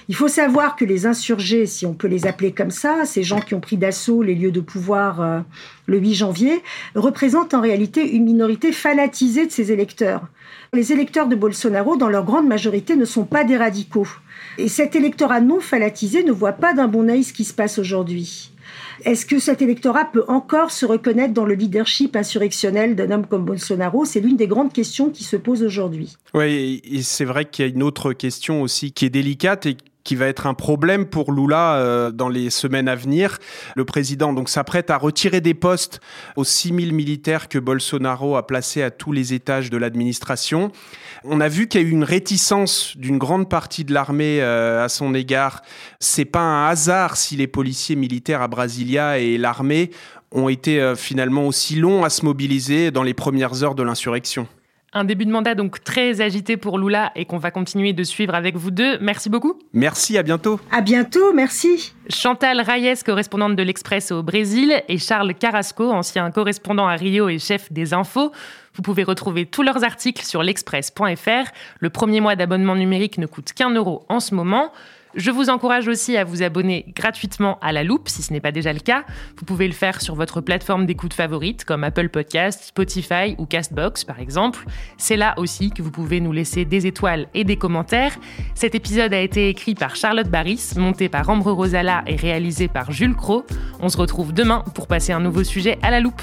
Il 0.08 0.14
faut 0.14 0.28
savoir 0.28 0.76
que 0.76 0.84
les 0.84 1.06
insurgés, 1.06 1.64
si 1.64 1.86
on 1.86 1.94
peut 1.94 2.08
les 2.08 2.26
appeler 2.26 2.52
comme 2.52 2.70
ça, 2.70 3.06
ces 3.06 3.22
gens 3.22 3.40
qui 3.40 3.54
ont 3.54 3.60
pris 3.60 3.78
d'assaut 3.78 4.22
les 4.22 4.34
lieux 4.34 4.52
de 4.52 4.60
pouvoir 4.60 5.22
euh, 5.22 5.40
le 5.86 5.98
8 5.98 6.14
janvier, 6.14 6.62
représentent 6.94 7.54
en 7.54 7.62
réalité 7.62 8.10
une 8.12 8.24
minorité 8.24 8.72
fanatisée 8.72 9.46
de 9.46 9.52
ses 9.52 9.72
électeurs. 9.72 10.28
Les 10.72 10.92
électeurs 10.92 11.26
de 11.26 11.34
Bolsonaro, 11.34 11.96
dans 11.96 12.08
leur 12.08 12.24
grande 12.24 12.46
majorité, 12.46 12.94
ne 12.94 13.04
sont 13.04 13.24
pas 13.24 13.44
des 13.44 13.56
radicaux. 13.56 14.06
Et 14.58 14.68
cet 14.68 14.96
électorat 14.96 15.40
non 15.40 15.60
fanatisé 15.60 16.22
ne 16.24 16.32
voit 16.32 16.52
pas 16.52 16.74
d'un 16.74 16.88
bon 16.88 17.08
œil 17.08 17.24
ce 17.24 17.32
qui 17.32 17.44
se 17.44 17.54
passe 17.54 17.78
aujourd'hui. 17.78 18.50
Est-ce 19.04 19.24
que 19.24 19.38
cet 19.38 19.62
électorat 19.62 20.04
peut 20.04 20.24
encore 20.28 20.70
se 20.70 20.84
reconnaître 20.84 21.32
dans 21.32 21.46
le 21.46 21.54
leadership 21.54 22.16
insurrectionnel 22.16 22.94
d'un 22.94 23.10
homme 23.10 23.26
comme 23.26 23.44
Bolsonaro? 23.44 24.04
C'est 24.04 24.20
l'une 24.20 24.36
des 24.36 24.46
grandes 24.46 24.72
questions 24.72 25.10
qui 25.10 25.24
se 25.24 25.36
posent 25.36 25.62
aujourd'hui. 25.62 26.16
Oui, 26.34 26.82
et 26.84 27.02
c'est 27.02 27.24
vrai 27.24 27.46
qu'il 27.46 27.64
y 27.64 27.68
a 27.68 27.72
une 27.72 27.82
autre 27.82 28.12
question 28.12 28.62
aussi 28.62 28.92
qui 28.92 29.06
est 29.06 29.10
délicate 29.10 29.66
et 29.66 29.76
qui 30.10 30.16
va 30.16 30.26
être 30.26 30.48
un 30.48 30.54
problème 30.54 31.06
pour 31.06 31.30
Lula 31.30 31.76
euh, 31.76 32.10
dans 32.10 32.28
les 32.28 32.50
semaines 32.50 32.88
à 32.88 32.96
venir. 32.96 33.38
Le 33.76 33.84
président 33.84 34.32
donc 34.32 34.48
s'apprête 34.48 34.90
à 34.90 34.96
retirer 34.96 35.40
des 35.40 35.54
postes 35.54 36.00
aux 36.34 36.42
6000 36.42 36.92
militaires 36.92 37.48
que 37.48 37.60
Bolsonaro 37.60 38.34
a 38.34 38.44
placés 38.44 38.82
à 38.82 38.90
tous 38.90 39.12
les 39.12 39.34
étages 39.34 39.70
de 39.70 39.76
l'administration. 39.76 40.72
On 41.22 41.40
a 41.40 41.46
vu 41.46 41.68
qu'il 41.68 41.80
y 41.80 41.84
a 41.84 41.86
eu 41.86 41.92
une 41.92 42.02
réticence 42.02 42.96
d'une 42.96 43.18
grande 43.18 43.48
partie 43.48 43.84
de 43.84 43.94
l'armée 43.94 44.42
euh, 44.42 44.84
à 44.84 44.88
son 44.88 45.14
égard. 45.14 45.62
C'est 46.00 46.24
pas 46.24 46.40
un 46.40 46.66
hasard 46.66 47.16
si 47.16 47.36
les 47.36 47.46
policiers 47.46 47.94
militaires 47.94 48.42
à 48.42 48.48
Brasilia 48.48 49.20
et 49.20 49.38
l'armée 49.38 49.92
ont 50.32 50.48
été 50.48 50.80
euh, 50.80 50.96
finalement 50.96 51.46
aussi 51.46 51.76
longs 51.76 52.02
à 52.02 52.10
se 52.10 52.24
mobiliser 52.24 52.90
dans 52.90 53.04
les 53.04 53.14
premières 53.14 53.62
heures 53.62 53.76
de 53.76 53.84
l'insurrection. 53.84 54.48
Un 54.92 55.04
début 55.04 55.24
de 55.24 55.30
mandat 55.30 55.54
donc 55.54 55.84
très 55.84 56.20
agité 56.20 56.56
pour 56.56 56.76
Lula 56.76 57.12
et 57.14 57.24
qu'on 57.24 57.38
va 57.38 57.52
continuer 57.52 57.92
de 57.92 58.02
suivre 58.02 58.34
avec 58.34 58.56
vous 58.56 58.72
deux. 58.72 58.98
Merci 58.98 59.30
beaucoup. 59.30 59.56
Merci, 59.72 60.18
à 60.18 60.24
bientôt. 60.24 60.58
À 60.72 60.80
bientôt, 60.80 61.32
merci. 61.32 61.92
Chantal 62.08 62.60
Reyes, 62.60 63.04
correspondante 63.06 63.54
de 63.54 63.62
l'Express 63.62 64.10
au 64.10 64.24
Brésil, 64.24 64.82
et 64.88 64.98
Charles 64.98 65.34
Carrasco, 65.34 65.88
ancien 65.92 66.32
correspondant 66.32 66.88
à 66.88 66.96
Rio 66.96 67.28
et 67.28 67.38
chef 67.38 67.72
des 67.72 67.94
infos. 67.94 68.32
Vous 68.74 68.82
pouvez 68.82 69.04
retrouver 69.04 69.46
tous 69.46 69.62
leurs 69.62 69.84
articles 69.84 70.24
sur 70.24 70.42
l'express.fr. 70.42 71.52
Le 71.78 71.90
premier 71.90 72.20
mois 72.20 72.34
d'abonnement 72.34 72.74
numérique 72.74 73.18
ne 73.18 73.26
coûte 73.26 73.52
qu'un 73.52 73.70
euro 73.70 74.04
en 74.08 74.18
ce 74.18 74.34
moment. 74.34 74.72
Je 75.14 75.30
vous 75.32 75.50
encourage 75.50 75.88
aussi 75.88 76.16
à 76.16 76.24
vous 76.24 76.42
abonner 76.42 76.84
gratuitement 76.94 77.58
à 77.60 77.72
la 77.72 77.82
loupe 77.82 78.08
si 78.08 78.22
ce 78.22 78.32
n'est 78.32 78.40
pas 78.40 78.52
déjà 78.52 78.72
le 78.72 78.78
cas. 78.78 79.04
Vous 79.36 79.44
pouvez 79.44 79.66
le 79.66 79.74
faire 79.74 80.00
sur 80.00 80.14
votre 80.14 80.40
plateforme 80.40 80.86
d'écoute 80.86 81.14
favorite 81.14 81.64
comme 81.64 81.82
Apple 81.82 82.08
Podcast, 82.10 82.64
Spotify 82.64 83.34
ou 83.38 83.46
Castbox 83.46 84.04
par 84.04 84.20
exemple. 84.20 84.64
C'est 84.98 85.16
là 85.16 85.34
aussi 85.36 85.70
que 85.70 85.82
vous 85.82 85.90
pouvez 85.90 86.20
nous 86.20 86.32
laisser 86.32 86.64
des 86.64 86.86
étoiles 86.86 87.26
et 87.34 87.42
des 87.42 87.56
commentaires. 87.56 88.16
Cet 88.54 88.74
épisode 88.74 89.12
a 89.12 89.20
été 89.20 89.48
écrit 89.48 89.74
par 89.74 89.96
Charlotte 89.96 90.28
Barris, 90.28 90.74
monté 90.76 91.08
par 91.08 91.28
Ambre 91.28 91.50
Rosala 91.50 92.04
et 92.06 92.16
réalisé 92.16 92.68
par 92.68 92.92
Jules 92.92 93.16
Cro. 93.16 93.44
On 93.80 93.88
se 93.88 93.96
retrouve 93.96 94.32
demain 94.32 94.64
pour 94.74 94.86
passer 94.86 95.12
un 95.12 95.20
nouveau 95.20 95.42
sujet 95.42 95.78
à 95.82 95.90
la 95.90 96.00
loupe. 96.00 96.22